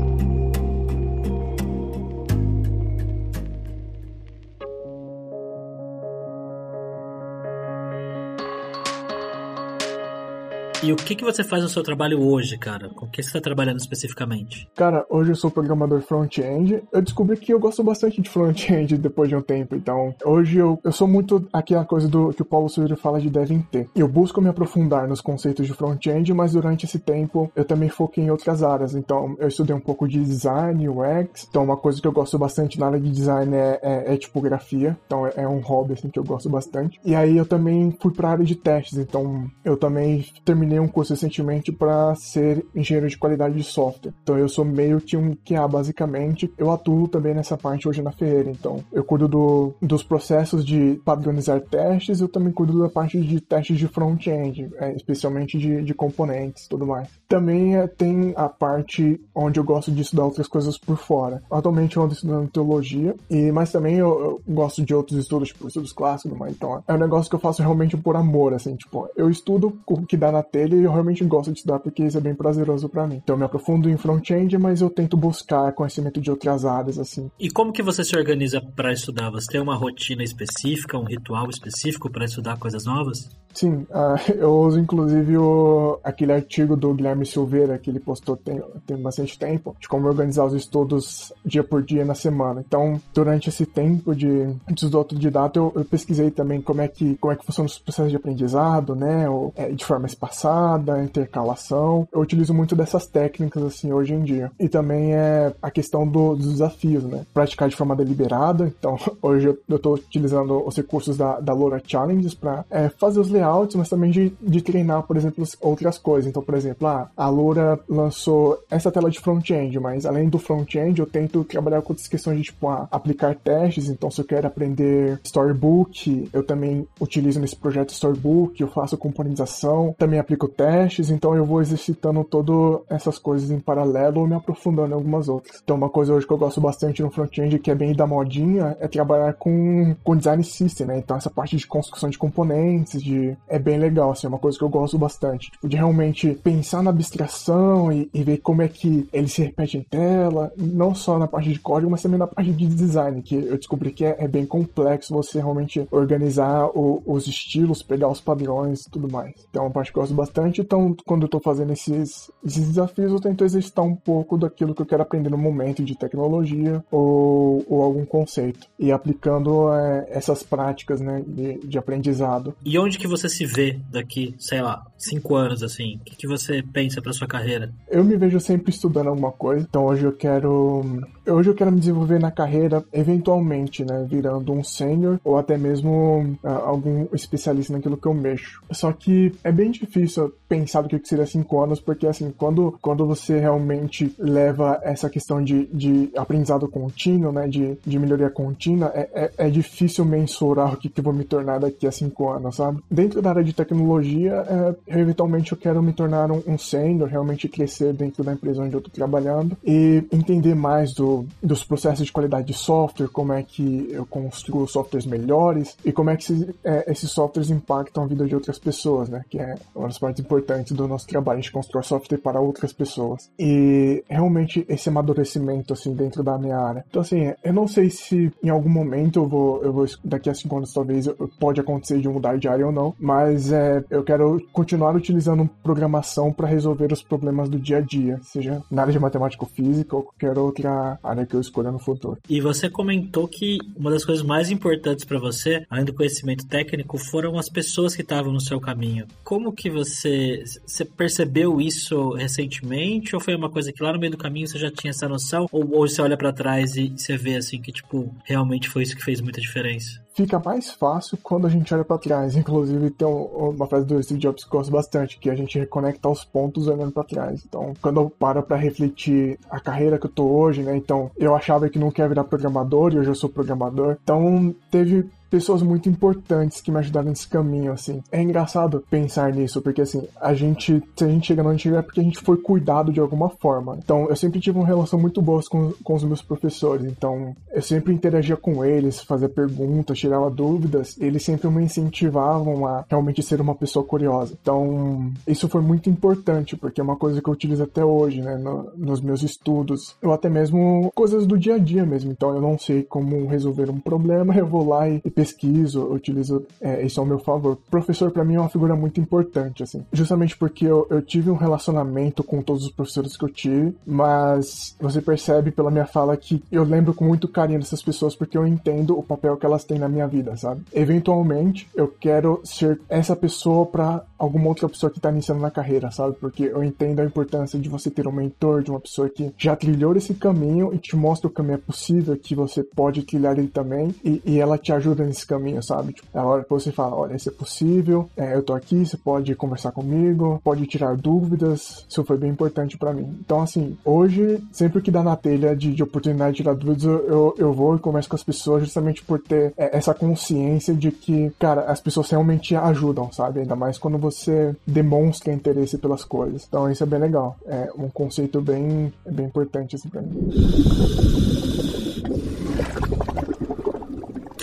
E 10.85 10.93
o 10.93 10.97
que, 10.97 11.15
que 11.15 11.25
você 11.25 11.43
faz 11.43 11.63
no 11.63 11.69
seu 11.71 11.83
trabalho 11.83 12.23
hoje, 12.23 12.59
cara? 12.59 12.91
Com 12.91 13.07
o 13.07 13.09
que 13.09 13.23
você 13.23 13.31
está 13.31 13.41
trabalhando 13.41 13.79
especificamente? 13.79 14.69
Cara, 14.77 15.07
hoje 15.09 15.33
eu 15.33 15.35
sou 15.35 15.51
programador 15.51 16.03
front-end. 16.03 16.83
Eu 16.93 17.01
descobri 17.01 17.39
que 17.39 17.55
eu 17.55 17.59
gosto 17.59 17.83
bastante 17.83 18.21
de 18.21 18.29
front-end 18.29 18.95
depois 19.01 19.31
de 19.31 19.35
um 19.35 19.41
tempo. 19.41 19.75
Então, 19.75 20.15
hoje 20.23 20.59
eu, 20.59 20.79
eu 20.85 20.93
sou 20.93 21.09
muito 21.09 21.49
aquela 21.51 21.87
coisa 21.87 22.07
do 22.07 22.35
que 22.35 22.43
o 22.43 22.45
Paulo 22.45 22.69
Silveira 22.69 22.99
fala 22.99 23.19
de 23.19 23.31
dev 23.31 23.63
ter. 23.71 23.89
Eu 23.97 24.07
busco 24.07 24.43
me 24.43 24.51
aprofundar 24.51 25.09
nos 25.09 25.23
conceitos 25.23 25.67
de 25.67 25.73
front-end, 25.73 26.35
mas 26.35 26.53
durante 26.53 26.85
esse 26.85 26.99
tempo 26.99 27.51
eu 27.57 27.65
também 27.65 27.89
foquei 27.89 28.25
em 28.25 28.31
outras 28.31 28.63
áreas. 28.63 28.95
Então, 28.95 29.37
eu 29.39 29.49
estudei 29.49 29.75
um 29.75 29.81
pouco 29.81 30.07
de 30.07 30.23
design, 30.23 30.87
UX. 30.87 31.47
Então, 31.49 31.65
uma 31.65 31.79
coisa 31.79 31.99
que 31.99 32.07
eu 32.07 32.13
gosto 32.13 32.39
bastante 32.39 32.79
na 32.79 32.89
área 32.89 33.01
de 33.01 33.11
design 33.11 33.57
é, 33.57 33.81
é, 33.83 34.13
é 34.13 34.17
tipografia. 34.19 34.99
Então, 35.07 35.27
é, 35.27 35.33
é, 35.37 35.49
um 35.49 35.61
hobby 35.61 35.95
assim, 35.95 36.11
que 36.11 36.19
eu 36.19 36.25
gosto 36.25 36.51
bastante. 36.51 37.01
E 37.03 37.15
aí 37.15 37.39
eu 37.39 37.47
também 37.47 37.91
fui 38.03 38.13
para 38.13 38.29
a 38.29 38.33
área 38.33 38.45
de 38.45 38.55
testes. 38.55 38.99
Então, 38.99 39.51
eu 39.65 39.79
também 39.79 40.27
terminei 40.45 40.74
um 40.81 40.89
curso 40.89 41.13
recentemente 41.13 41.73
para 41.73 42.15
ser 42.15 42.65
engenheiro 42.75 43.09
de 43.09 43.19
qualidade 43.19 43.55
de 43.55 43.65
software. 43.65 44.13
Então 44.23 44.39
eu 44.39 44.49
sou 44.49 44.65
meio 44.65 45.01
que 45.01 45.17
um 45.17 45.35
QA 45.35 45.67
basicamente. 45.69 46.53
Eu 46.57 46.71
atuo 46.71 47.09
também 47.09 47.35
nessa 47.35 47.57
parte 47.57 47.89
hoje 47.89 48.03
na 48.03 48.13
Ferreira. 48.13 48.51
Então 48.51 48.83
eu 48.93 49.05
cuido 49.05 49.29
do, 49.29 49.75
dos 49.81 50.03
processos 50.03 50.65
de 50.65 51.01
padronizar 51.05 51.61
testes, 51.61 52.21
eu 52.21 52.29
também 52.29 52.53
cuido 52.53 52.79
da 52.79 52.89
parte 52.89 53.21
de 53.21 53.41
testes 53.41 53.79
de 53.79 53.89
front-end, 53.89 54.71
é, 54.77 54.95
especialmente 54.95 55.59
de, 55.59 55.83
de 55.83 55.95
componentes 55.95 56.67
tudo 56.69 56.87
mais. 56.87 57.09
Também 57.29 57.77
é, 57.77 57.87
tem 57.87 58.33
a 58.37 58.49
parte 58.49 59.21
onde 59.35 59.59
eu 59.59 59.65
gosto 59.65 59.91
de 59.91 60.03
estudar 60.03 60.25
outras 60.25 60.47
coisas 60.47 60.79
por 60.79 60.97
fora. 60.97 61.43
Atualmente 61.51 61.97
eu 61.97 62.03
ando 62.03 62.15
estudando 62.15 62.51
teologia, 62.51 63.15
e, 63.31 63.51
mas 63.53 63.71
também 63.73 63.97
eu, 63.97 64.41
eu 64.47 64.55
gosto 64.55 64.85
de 64.85 64.95
outros 64.95 65.19
estudos, 65.19 65.49
tipo 65.49 65.67
estudos 65.67 65.93
clássicos 65.93 66.37
mais. 66.37 66.55
Então 66.55 66.83
é 66.87 66.93
um 66.93 66.99
negócio 66.99 67.29
que 67.29 67.37
eu 67.37 67.41
faço 67.41 67.63
realmente 67.63 67.97
por 67.97 68.17
amor, 68.17 68.55
assim, 68.55 68.77
tipo, 68.77 69.09
eu 69.17 69.31
estudo 69.31 69.79
o 69.87 70.05
que 70.07 70.17
dá 70.17 70.31
na 70.31 70.43
telha 70.43 70.64
ele 70.65 70.83
eu 70.83 70.93
realmente 70.93 71.25
gosto 71.25 71.53
de 71.53 71.59
estudar 71.59 71.79
porque 71.79 72.05
isso 72.05 72.19
é 72.19 72.21
bem 72.21 72.35
prazeroso 72.35 72.89
para 72.89 73.07
mim. 73.07 73.21
Então 73.23 73.35
eu 73.35 73.39
me 73.39 73.45
aprofundo 73.45 73.89
em 73.89 73.97
front-end, 73.97 74.57
mas 74.59 74.81
eu 74.81 74.91
tento 74.91 75.17
buscar 75.17 75.73
conhecimento 75.73 76.21
de 76.21 76.31
outras 76.31 76.65
áreas, 76.65 76.99
assim. 76.99 77.31
E 77.39 77.51
como 77.51 77.73
que 77.73 77.83
você 77.83 78.05
se 78.05 78.17
organiza 78.17 78.61
para 78.61 78.93
estudar? 78.93 79.31
Você 79.31 79.53
tem 79.53 79.61
uma 79.61 79.77
rotina 79.77 80.23
específica, 80.23 80.99
um 80.99 81.05
ritual 81.05 81.49
específico 81.51 82.11
para 82.11 82.25
estudar 82.25 82.59
coisas 82.59 82.85
novas? 82.85 83.29
Sim, 83.55 83.87
uh, 83.91 84.19
eu 84.35 84.53
uso 84.53 84.81
inclusive 84.81 85.39
o, 85.39 85.99
aquele 86.03 86.33
artigo 86.33 86.77
do 86.77 86.93
Guilherme 86.93 87.25
Silveira 87.25 87.79
que 87.79 87.89
ele 87.89 88.01
postou 88.01 88.37
tem, 88.37 88.61
tem 88.85 88.97
bastante 88.97 89.39
tempo, 89.39 89.77
de 89.81 89.89
como 89.89 90.09
organizar 90.09 90.45
os 90.45 90.55
estudos 90.55 91.33
dia 91.45 91.63
por 91.63 91.83
dia 91.83 92.05
na 92.05 92.15
semana. 92.15 92.63
Então, 92.67 93.01
durante 93.15 93.49
esse 93.49 93.65
tempo 93.65 94.15
de, 94.15 94.47
de 94.47 94.75
estudo 94.75 94.99
autodidata, 94.99 95.59
eu, 95.59 95.73
eu 95.77 95.85
pesquisei 95.85 96.31
também 96.31 96.61
como 96.61 96.81
é 96.81 96.89
que 96.89 97.17
como 97.17 97.33
é 97.33 97.37
que 97.37 97.47
funcionam 97.47 97.67
os 97.67 97.79
processos 97.79 98.11
de 98.11 98.17
aprendizado, 98.17 98.95
né, 98.95 99.29
ou, 99.29 99.53
é, 99.57 99.71
de 99.71 99.85
forma 99.85 100.07
espaçada, 100.45 101.03
intercalação. 101.03 102.07
Eu 102.13 102.21
utilizo 102.21 102.53
muito 102.53 102.77
dessas 102.77 103.07
técnicas 103.07 103.63
assim 103.63 103.93
hoje 103.93 104.13
em 104.13 104.23
dia. 104.23 104.51
E 104.61 104.69
também 104.69 105.15
é 105.15 105.55
a 105.63 105.71
questão 105.71 106.07
do, 106.07 106.35
dos 106.35 106.53
desafios, 106.53 107.05
né, 107.05 107.25
praticar 107.33 107.69
de 107.69 107.77
forma 107.77 107.97
deliberada. 107.97 108.67
Então, 108.79 108.97
hoje 109.23 109.47
eu 109.47 109.77
estou 109.77 109.95
utilizando 109.95 110.67
os 110.67 110.77
recursos 110.77 111.17
da, 111.17 111.41
da 111.41 111.53
Lora 111.53 111.83
Challenges 111.85 112.35
para 112.35 112.65
é, 112.71 112.89
fazer 112.89 113.21
os 113.21 113.31
layouts, 113.31 113.77
mas 113.77 113.89
também 113.89 114.11
de, 114.11 114.33
de 114.41 114.61
treinar, 114.61 115.03
por 115.05 115.17
exemplo, 115.17 115.45
outras 115.61 115.99
coisas. 115.99 116.29
Então, 116.29 116.43
por 116.43 116.55
exemplo, 116.55 116.87
ah, 116.87 117.09
a 117.17 117.29
Loura 117.29 117.79
lançou 117.89 118.59
essa 118.71 118.91
tela 118.91 119.11
de 119.11 119.21
front-end, 119.21 119.79
mas 119.79 120.05
além 120.05 120.29
do 120.29 120.39
front-end, 120.39 121.01
eu 121.01 121.07
tento 121.07 121.45
trabalhar 121.45 121.81
com 121.83 121.93
outras 121.93 122.09
questões 122.09 122.39
de, 122.39 122.45
tipo, 122.45 122.69
ah, 122.69 122.89
aplicar 122.91 123.35
testes. 123.35 123.89
Então, 123.89 124.11
se 124.11 124.21
eu 124.21 124.25
quero 124.25 124.47
aprender 124.47 125.21
Storybook, 125.25 126.29
eu 126.33 126.43
também 126.43 126.87
utilizo 127.01 127.41
nesse 127.41 127.57
projeto 127.57 127.91
Storybook, 127.91 128.61
eu 128.61 128.69
faço 128.69 128.97
componentização, 128.97 129.95
também 129.99 130.19
aplico 130.19 130.34
testes, 130.49 131.11
então 131.11 131.35
eu 131.35 131.45
vou 131.45 131.61
exercitando 131.61 132.23
todas 132.25 132.81
essas 132.89 133.19
coisas 133.19 133.51
em 133.51 133.59
paralelo 133.59 134.21
ou 134.21 134.27
me 134.27 134.35
aprofundando 134.35 134.91
em 134.91 134.95
algumas 134.95 135.29
outras. 135.29 135.61
Então, 135.63 135.77
uma 135.77 135.89
coisa 135.89 136.13
hoje 136.13 136.27
que 136.27 136.33
eu 136.33 136.39
gosto 136.39 136.61
bastante 136.61 137.03
no 137.03 137.11
front-end, 137.11 137.59
que 137.59 137.71
é 137.71 137.75
bem 137.75 137.95
da 137.95 138.07
modinha, 138.07 138.77
é 138.81 138.89
trabalhar 138.89 139.35
com, 139.35 139.95
com 140.03 140.17
design 140.17 140.43
system, 140.43 140.87
né? 140.87 140.99
Então, 140.99 141.17
essa 141.17 141.31
parte 141.31 141.57
de 141.57 141.67
construção 141.67 142.11
de 142.11 142.19
componentes, 142.19 143.03
de 143.03 143.37
é 143.49 143.59
bem 143.59 143.79
legal, 143.79 144.11
assim, 144.11 144.27
é 144.27 144.29
uma 144.29 144.39
coisa 144.39 144.59
que 144.59 144.65
eu 144.65 144.69
gosto 144.69 144.99
bastante. 144.99 145.51
Tipo, 145.51 145.69
de 145.69 145.77
realmente 145.77 146.35
pensar 146.43 146.83
na 146.83 146.91
abstração 146.91 147.93
e, 147.93 148.09
e, 148.13 148.23
ver 148.23 148.39
como 148.39 148.63
é 148.63 148.69
que 148.69 149.09
ele 149.13 149.29
se 149.29 149.43
repete 149.43 149.79
em 149.79 149.83
tela, 149.83 150.53
não 150.57 150.95
só 150.95 151.19
na 151.19 151.27
parte 151.27 151.53
de 151.53 151.59
código, 151.59 151.91
mas 151.91 152.03
também 152.03 152.19
na 152.19 152.27
parte 152.27 152.53
de 152.53 152.67
design, 152.67 153.23
que 153.23 153.35
eu 153.35 153.57
descobri 153.57 153.91
que 153.91 154.05
é, 154.05 154.17
é 154.19 154.29
bem 154.29 154.47
complexo 154.47 155.15
você 155.15 155.39
realmente 155.39 155.87
organizar 155.91 156.67
o, 156.75 157.03
os 157.07 157.27
estilos, 157.27 157.83
pegar 157.83 158.09
os 158.09 158.21
padrões 158.21 158.83
e 158.83 158.91
tudo 158.91 159.11
mais. 159.11 159.35
Então 159.51 159.63
é 159.63 159.67
uma 159.67 159.73
parte 159.73 159.93
que 159.93 159.99
eu 159.99 160.03
gosto 160.03 160.15
bastante, 160.15 160.24
então 160.61 160.95
quando 161.05 161.23
eu 161.23 161.29
tô 161.29 161.41
fazendo 161.41 161.73
esses, 161.73 162.31
esses 162.45 162.69
desafios, 162.69 163.13
eu 163.13 163.21
tento 163.21 163.45
exercitar 163.45 163.85
um 163.85 163.97
pouco 163.97 164.37
daquilo 164.37 164.75
que 164.75 164.83
eu 164.83 164.87
quero 164.87 165.03
aprender 165.03 165.31
no 165.31 165.39
momento 165.39 165.83
de 165.83 165.97
tecnologia 165.97 166.85
ou, 166.91 167.65
ou 167.69 167.83
algum 167.83 168.05
conceito. 168.05 168.67
E 168.79 168.93
aplicando 168.93 169.73
é, 169.73 170.07
essas 170.11 170.43
práticas, 170.43 171.01
né, 171.01 171.23
de, 171.27 171.59
de 171.59 171.79
aprendizado. 171.79 172.55
E 172.65 172.79
onde 172.79 172.99
que 172.99 173.09
você 173.09 173.25
você 173.25 173.29
se 173.29 173.47
vê 173.47 173.79
daqui, 173.91 174.35
sei 174.39 174.61
lá, 174.61 174.85
cinco 174.99 175.35
anos, 175.35 175.63
assim? 175.63 175.97
O 175.97 176.05
que, 176.05 176.17
que 176.17 176.27
você 176.27 176.63
pensa 176.63 177.01
para 177.01 177.13
sua 177.13 177.27
carreira? 177.27 177.73
Eu 177.89 178.05
me 178.05 178.17
vejo 178.17 178.39
sempre 178.39 178.71
estudando 178.71 179.09
alguma 179.09 179.33
coisa, 179.33 179.67
então 179.69 179.85
hoje 179.85 180.05
eu 180.05 180.13
quero. 180.13 181.03
Hoje 181.27 181.51
eu 181.51 181.55
quero 181.55 181.73
me 181.73 181.79
desenvolver 181.79 182.19
na 182.19 182.31
carreira, 182.31 182.85
eventualmente, 182.93 183.85
né? 183.85 184.07
Virando 184.09 184.53
um 184.53 184.63
sênior 184.63 185.19
ou 185.25 185.39
até 185.39 185.57
mesmo 185.57 186.37
uh, 186.43 186.49
algum 186.49 187.07
especialista 187.13 187.73
naquilo 187.73 187.97
que 187.97 188.07
eu 188.07 188.15
mexo. 188.15 188.61
Só 188.71 188.93
que 188.93 189.33
é 189.43 189.51
bem 189.51 189.71
difícil 189.71 190.14
difícil 190.15 190.33
pensar 190.49 190.83
do 190.83 190.89
que 190.89 191.09
seria 191.09 191.27
cinco 191.27 191.63
anos, 191.63 191.81
porque 191.81 192.07
assim, 192.07 192.33
quando, 192.37 192.79
quando 192.81 193.07
você 193.07 193.39
realmente 193.39 194.15
leva 194.19 194.81
essa 194.83 195.11
questão 195.11 195.43
de, 195.43 195.67
de 195.67 196.11
aprendizado 196.17 196.69
contínuo, 196.69 197.33
né, 197.33 197.49
de, 197.49 197.77
de 197.85 197.99
melhoria 197.99 198.31
contínua, 198.31 198.93
é, 198.95 199.09
é, 199.15 199.47
é 199.47 199.51
difícil 199.51 200.05
mensurar 200.05 200.75
o 200.75 200.77
que, 200.77 200.89
que 200.89 201.01
eu 201.01 201.05
vou 201.05 201.13
me 201.13 201.25
tornar 201.25 201.59
daqui 201.59 201.87
a 201.87 201.93
cinco 201.93 202.31
anos, 202.31 202.57
sabe? 202.57 202.81
Dentro 202.91 203.21
da 203.21 203.31
área 203.31 203.45
de 203.45 203.53
tecnologia, 203.53 204.45
é, 204.89 205.01
eventualmente 205.01 205.53
eu 205.53 205.59
quero 205.59 205.83
me 205.83 205.93
tornar 205.93 206.31
um, 206.31 206.43
um 206.47 206.59
sênior, 206.59 207.09
realmente 207.09 207.49
crescer 207.49 207.93
dentro 207.93 208.23
da 208.23 208.33
empresa 208.33 208.63
onde 208.63 208.75
eu 208.75 208.79
estou 208.79 208.93
trabalhando 208.93 209.57
e 209.65 210.05
entender 210.13 210.55
mais 210.55 210.93
do, 210.95 211.27
dos 211.43 211.65
processos 211.65 212.07
de 212.07 212.13
qualidade 212.13 212.47
de 212.47 212.55
software, 212.55 213.09
como 213.09 213.33
é 213.33 213.43
que 213.43 213.89
eu 213.91 214.07
construo 214.07 214.69
softwares 214.69 215.07
melhores 215.07 215.77
e 215.85 215.91
como 215.91 216.11
é 216.11 216.17
que 216.17 216.23
esses, 216.23 216.49
é, 216.63 216.91
esses 216.91 217.11
softwares 217.11 217.51
impactam 217.51 218.05
a 218.05 218.07
vida 218.07 218.27
de 218.27 218.35
outras 218.35 218.59
pessoas, 218.59 219.09
né? 219.09 219.25
Que 219.29 219.39
é 219.39 219.57
uma 219.75 219.89
das 219.89 219.99
partes 220.05 220.25
importantes 220.25 220.73
do 220.73 220.87
nosso 220.87 221.07
trabalho, 221.07 221.39
a 221.39 221.41
gente 221.41 221.53
constrói 221.53 221.83
software 221.83 222.19
para 222.19 222.41
outras 222.41 222.73
pessoas. 222.73 223.31
E 223.39 224.05
realmente 224.09 224.65
esse 224.69 224.89
amadurecimento, 224.89 225.73
assim, 225.73 225.95
dentro 225.95 226.23
da 226.23 226.39
minha 226.39 226.59
área. 226.59 226.85
Então, 226.89 227.03
assim, 227.03 227.33
eu 227.43 227.53
não 227.53 227.67
sei 227.67 227.89
se 227.91 228.31
em 228.43 228.51
algum 228.51 228.69
momento 228.69 229.21
eu 229.21 229.27
vou, 229.27 229.63
eu 229.63 229.73
vou 229.73 229.87
daqui 230.05 230.29
a 230.29 230.35
cinco 230.35 230.57
anos 230.57 230.73
talvez, 230.73 231.09
pode 231.39 231.61
acontecer 231.61 231.99
de 232.01 232.09
mudar 232.09 232.37
de 232.37 232.49
área 232.49 232.67
ou 232.67 232.73
não, 232.73 232.95
mas 232.99 233.51
é, 233.53 233.83
eu 233.91 234.03
quero 234.03 234.41
continuar 234.53 234.95
utilizando 234.95 235.49
programação 235.63 236.33
para 236.33 236.47
resolver 236.47 236.93
os 236.93 237.03
problemas 237.03 237.49
do 237.49 237.59
dia 237.59 237.79
a 237.79 237.81
dia, 237.81 238.21
seja 238.23 238.63
na 238.71 238.83
área 238.83 238.93
de 238.93 238.99
matemática 238.99 239.45
ou 239.45 239.51
física 239.51 239.97
ou 239.97 240.03
qualquer 240.03 240.39
outra 240.39 240.99
área 241.03 241.27
que 241.27 241.35
eu 241.35 241.41
escolha 241.41 241.71
no 241.71 241.79
futuro. 241.79 242.19
E 242.29 242.41
você 242.41 242.69
comentou 242.69 243.27
que 243.29 243.59
uma 243.77 243.91
das 243.91 244.05
coisas 244.05 244.25
mais 244.25 244.51
importantes 244.51 245.05
para 245.05 245.19
você, 245.19 245.65
além 245.71 245.85
do 245.85 245.95
conhecimento 245.95 246.47
técnico, 246.47 246.99
foram 246.99 247.39
as 247.39 247.49
pessoas 247.49 247.95
que 247.95 248.03
estavam 248.03 248.33
no 248.33 248.41
seu 248.41 248.61
caminho. 248.61 249.07
Como 249.23 249.53
que 249.53 249.71
você, 249.71 249.94
você 249.95 250.85
percebeu 250.85 251.61
isso 251.61 252.11
recentemente 252.13 253.15
ou 253.15 253.21
foi 253.21 253.35
uma 253.35 253.51
coisa 253.51 253.73
que 253.73 253.83
lá 253.83 253.93
no 253.93 253.99
meio 253.99 254.13
do 254.13 254.19
caminho 254.19 254.47
você 254.47 254.59
já 254.59 254.71
tinha 254.71 254.91
essa 254.91 255.09
noção 255.09 255.47
ou, 255.51 255.65
você 255.67 256.01
olha 256.01 256.17
para 256.17 256.33
trás 256.33 256.77
e 256.77 256.89
você 256.89 257.17
vê 257.17 257.37
assim 257.37 257.61
que 257.61 257.73
tipo 257.73 258.15
realmente 258.25 258.69
foi 258.69 258.83
isso 258.83 258.97
que 258.97 259.05
fez 259.05 259.21
muita 259.21 259.41
diferença? 259.41 260.05
fica 260.15 260.39
mais 260.39 260.71
fácil 260.71 261.19
quando 261.23 261.47
a 261.47 261.51
gente 261.51 261.75
olha 261.75 261.85
para 261.85 261.99
trás. 261.99 262.37
Inclusive, 262.37 262.91
tem 262.91 263.07
uma 263.07 263.67
frase 263.67 263.85
do 263.85 264.03
Steve 264.03 264.21
Jobs 264.21 264.45
que 264.45 264.51
gosto 264.51 264.71
bastante, 264.71 265.19
que 265.19 265.29
a 265.29 265.35
gente 265.35 265.59
reconecta 265.59 266.09
os 266.09 266.25
pontos 266.25 266.69
olhando 266.69 266.93
para 266.93 267.05
trás. 267.05 267.45
Então, 267.45 267.75
quando 267.83 268.01
eu 268.01 268.09
paro 268.09 268.43
para 268.43 268.57
refletir 268.57 269.39
a 269.51 269.61
carreira 269.61 269.99
que 269.99 270.07
eu 270.07 270.11
tô 270.11 270.25
hoje, 270.25 270.63
né? 270.63 270.77
Então, 270.77 271.11
eu 271.17 271.35
achava 271.35 271.69
que 271.69 271.79
não 271.79 271.91
queria 271.91 272.09
virar 272.09 272.25
programador 272.25 272.93
e 272.93 272.99
hoje 272.99 273.11
eu 273.11 273.15
sou 273.15 273.29
programador. 273.29 273.97
Então, 274.03 274.55
teve 274.71 275.05
pessoas 275.31 275.63
muito 275.63 275.89
importantes 275.89 276.61
que 276.61 276.71
me 276.71 276.79
ajudaram 276.79 277.09
nesse 277.09 277.29
caminho, 277.29 277.73
assim. 277.73 278.03
É 278.11 278.23
engraçado 278.23 278.85
pensar 278.91 279.33
nisso, 279.33 279.61
porque 279.61 279.83
assim, 279.83 280.07
a 280.21 280.35
gente, 280.35 280.83
se 280.97 281.05
a 281.05 281.09
gente 281.09 281.27
chega 281.27 281.43
onde 281.43 281.63
chega 281.63 281.79
é 281.79 281.83
porque 281.83 282.01
a 282.01 282.05
gente 282.05 282.21
foi 282.21 282.37
cuidado 282.37 282.93
de 282.93 283.01
alguma 283.01 283.29
forma. 283.29 283.77
Então, 283.83 284.09
eu 284.09 284.17
sempre 284.17 284.41
tive 284.41 284.59
uma 284.59 284.67
relação 284.67 284.99
muito 284.99 285.21
boa 285.21 285.41
com, 285.51 285.73
com 285.83 285.95
os 285.95 286.05
meus 286.05 286.23
professores, 286.23 286.87
então 286.87 287.35
eu 287.53 287.63
sempre 287.63 287.93
interagia 287.93 288.37
com 288.37 288.65
eles, 288.65 289.01
fazia 289.01 289.29
perguntas, 289.29 289.99
tirava 289.99 290.31
dúvidas, 290.31 290.97
eles 291.01 291.25
sempre 291.25 291.49
me 291.49 291.65
incentivavam 291.65 292.67
a 292.67 292.85
realmente 292.89 293.23
ser 293.23 293.41
uma 293.41 293.55
pessoa 293.55 293.85
curiosa. 293.85 294.37
Então, 294.41 295.13
isso 295.27 295.49
foi 295.49 295.61
muito 295.61 295.91
importante, 295.91 296.57
porque 296.57 296.81
é 296.81 296.85
uma 296.85 296.97
coisa 296.97 297.21
que 297.21 297.29
eu 297.29 297.35
utilizo 297.35 297.63
até 297.63 297.85
hoje, 297.85 298.21
né, 298.21 298.37
no, 298.37 298.71
nos 298.77 299.01
meus 299.01 299.23
estudos, 299.23 299.97
ou 300.03 300.13
até 300.13 300.29
mesmo 300.29 300.91
coisas 300.95 301.27
do 301.27 301.39
dia 301.39 301.55
a 301.55 301.59
dia 301.59 301.85
mesmo. 301.85 302.13
Então, 302.13 302.35
eu 302.35 302.41
não 302.41 302.59
sei 302.59 302.83
como 302.83 303.27
resolver 303.27 303.71
um 303.71 303.81
problema, 303.81 304.35
eu 304.37 304.47
vou 304.47 304.69
lá 304.69 304.89
e, 304.89 305.01
e 305.05 305.11
pesquiso, 305.25 305.85
utilizo 305.85 306.45
é, 306.61 306.85
isso 306.85 307.01
ao 307.01 307.07
meu 307.07 307.19
favor. 307.19 307.59
Professor 307.71 308.11
para 308.11 308.25
mim 308.25 308.35
é 308.35 308.41
uma 308.41 308.49
figura 308.51 308.77
muito 308.77 309.01
importante, 309.01 309.63
assim, 309.63 309.85
justamente 309.93 310.37
porque 310.37 310.67
eu, 310.67 310.87
eu 310.91 311.01
tive 311.01 311.31
um 311.31 311.37
relacionamento 311.37 312.23
com 312.23 312.43
todos 312.43 312.65
os 312.65 312.71
professores 312.71 313.17
que 313.17 313.25
eu 313.25 313.29
tive, 313.29 313.75
mas 313.87 314.77
você 314.79 315.01
percebe 315.01 315.51
pela 315.51 315.71
minha 315.71 315.87
fala 315.87 316.17
que 316.17 316.43
eu 316.53 316.63
lembro 316.63 316.93
com 316.93 317.05
muito 317.05 317.27
carinho 317.27 317.59
dessas 317.59 317.83
pessoas 317.83 318.15
porque 318.15 318.37
eu 318.37 318.47
entendo 318.47 318.99
o 318.99 319.03
papel 319.03 319.37
que 319.37 319.47
elas 319.47 319.65
têm 319.65 319.79
na 319.79 319.89
minha 319.89 320.07
vida, 320.07 320.37
sabe? 320.37 320.63
Eventualmente 320.73 321.69
eu 321.75 321.89
quero 321.89 322.41
ser 322.45 322.81
essa 322.89 323.17
pessoa 323.17 323.65
para 323.65 324.05
alguma 324.19 324.49
outra 324.49 324.69
pessoa 324.69 324.91
que 324.91 325.01
tá 325.01 325.11
iniciando 325.11 325.41
na 325.41 325.51
carreira, 325.51 325.91
sabe? 325.91 326.17
Porque 326.21 326.45
eu 326.45 326.63
entendo 326.63 327.01
a 327.01 327.05
importância 327.05 327.59
de 327.59 327.69
você 327.69 327.91
ter 327.91 328.07
um 328.07 328.13
mentor, 328.13 328.63
de 328.63 328.71
uma 328.71 328.81
pessoa 328.81 329.09
que 329.09 329.33
já 329.39 329.57
trilhou 329.57 329.97
esse 329.97 330.15
caminho 330.15 330.73
e 330.75 330.79
te 330.79 330.97
mostra 330.97 331.29
o 331.29 331.31
caminho 331.31 331.55
é 331.55 331.59
possível, 331.59 332.17
que 332.17 332.35
você 332.35 332.63
pode 332.63 333.03
trilhar 333.03 333.39
ele 333.39 333.49
também 333.49 333.95
e, 334.05 334.21
e 334.25 334.41
ela 334.41 334.59
te 334.59 334.73
ajuda 334.73 335.04
nesse 335.05 335.27
caminho, 335.27 335.63
sabe? 335.63 335.93
Tipo, 335.93 336.09
é 336.15 336.19
a 336.19 336.25
hora 336.25 336.45
que 336.45 336.51
você 336.51 336.73
fala, 336.73 336.97
olha, 336.97 337.15
isso 337.15 337.29
é 337.29 337.33
possível, 337.33 338.09
é, 338.17 338.35
eu 338.35 338.43
tô 338.43 338.55
aqui, 338.55 338.85
você 338.85 338.97
pode 338.97 339.35
conversar 339.35 339.73
comigo, 339.73 340.41
pode 340.43 340.67
tirar 340.67 340.97
dúvidas, 340.97 341.85
isso 341.89 342.05
foi 342.05 342.17
bem 342.17 342.31
importante 342.31 342.77
para 342.77 342.93
mim. 342.93 343.17
Então, 343.21 343.41
assim, 343.41 343.77
hoje, 343.85 344.43
sempre 344.53 344.81
que 344.81 344.91
dá 344.91 345.03
na 345.03 345.17
telha 345.17 345.55
de, 345.55 345.73
de 345.73 345.83
oportunidade 345.83 346.33
de 346.33 346.43
tirar 346.43 346.55
dúvidas, 346.55 346.85
eu, 346.85 347.35
eu 347.39 347.53
vou 347.53 347.77
e 347.77 347.79
converso 347.79 348.09
com 348.09 348.17
as 348.17 348.25
pessoas 348.25 348.63
justamente 348.63 349.03
por 349.03 349.21
ter 349.21 349.53
é, 349.57 349.77
essa 349.77 349.95
consciência 349.95 350.75
de 350.75 350.91
que, 350.91 351.31
cara, 351.39 351.63
as 351.63 351.81
pessoas 351.81 352.11
realmente 352.11 352.55
ajudam, 352.55 353.13
sabe? 353.13 353.41
Ainda 353.41 353.57
mais 353.57 353.79
quando 353.79 353.99
você 353.99 354.55
demonstra 354.67 355.33
interesse 355.33 355.79
pelas 355.79 356.05
coisas. 356.05 356.45
Então, 356.49 356.71
isso 356.71 356.83
é 356.83 356.87
bem 356.87 357.01
legal. 357.01 357.37
É 357.47 357.71
um 357.77 357.89
conceito 357.89 358.41
bem, 358.41 358.93
bem 359.07 359.27
importante, 359.27 359.77
assim, 359.77 359.89
pra 359.89 360.03
mim 360.03 360.15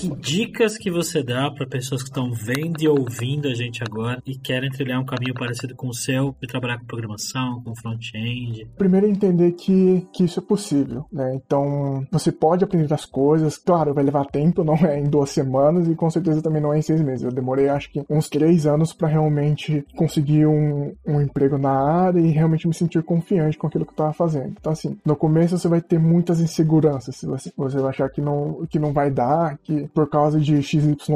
que 0.02 0.10
dicas 0.22 0.78
que 0.78 0.92
você 0.92 1.24
dá 1.24 1.50
para 1.50 1.66
pessoas 1.66 2.04
que 2.04 2.10
estão 2.10 2.32
vendo 2.32 2.80
e 2.80 2.88
ouvindo 2.88 3.48
a 3.48 3.54
gente 3.56 3.84
agora 3.84 4.22
e 4.26 4.38
querem 4.38 4.70
trilhar 4.70 5.02
um 5.02 5.06
caminho 5.06 5.34
parecido 5.34 5.76
com 5.76 5.88
o 5.88 5.94
seu, 5.94 6.36
de 6.40 6.48
trabalhar 6.48 6.78
com 6.78 6.86
programação, 6.86 7.62
com 7.64 7.76
front-end? 7.76 8.68
Primeiro, 8.78 9.08
entender 9.08 9.54
que, 9.54 10.08
que 10.14 10.24
isso 10.24 10.40
é 10.40 10.44
possível, 10.44 11.06
né? 11.12 11.34
Então, 11.36 12.06
você 12.12 12.32
pode 12.32 12.64
aprender 12.64 12.94
as 12.94 13.04
coisas, 13.04 13.58
claro, 13.58 13.94
vai 13.94 14.04
levar 14.04 14.26
tempo, 14.26 14.64
não 14.64 14.76
é 14.76 15.00
em 15.00 15.10
duas 15.10 15.32
semanas 15.32 15.88
e 15.88 15.96
com 15.96 16.10
certeza 16.10 16.42
também 16.42 16.62
não 16.62 16.72
é 16.72 16.78
em 16.78 16.84
seis 16.84 17.02
meses. 17.02 17.24
Eu 17.24 17.32
demorei, 17.32 17.68
acho 17.68 17.92
que, 17.92 18.04
uns 18.08 18.30
três 18.30 18.68
anos 18.68 18.94
para 18.94 19.08
realmente 19.08 19.84
conseguir 19.96 20.46
um, 20.46 20.94
um 21.06 21.20
emprego 21.20 21.58
na 21.58 21.72
área 21.72 22.20
e 22.20 22.30
realmente 22.30 22.68
me 22.68 22.74
sentir 22.74 23.02
confiante 23.02 23.58
com 23.58 23.66
aquilo 23.66 23.86
que 23.86 23.92
eu 23.92 23.98
tava 23.98 24.14
fazendo. 24.14 24.54
Então, 24.60 24.72
assim, 24.72 24.98
no 25.04 25.16
começo 25.16 25.58
você 25.58 25.68
vai 25.68 25.82
ter 25.82 26.00
muitas 26.00 26.40
inseguranças, 26.40 27.22
você, 27.24 27.52
você 27.58 27.78
vai 27.80 27.90
achar 27.90 28.10
que 28.10 28.22
não, 28.22 28.68
que 28.70 28.78
não 28.78 28.94
vai 28.94 29.10
dar, 29.10 29.58
que 29.58 29.88
por 29.90 30.11
causa 30.12 30.40
de 30.40 30.62
XYZ 30.62 31.08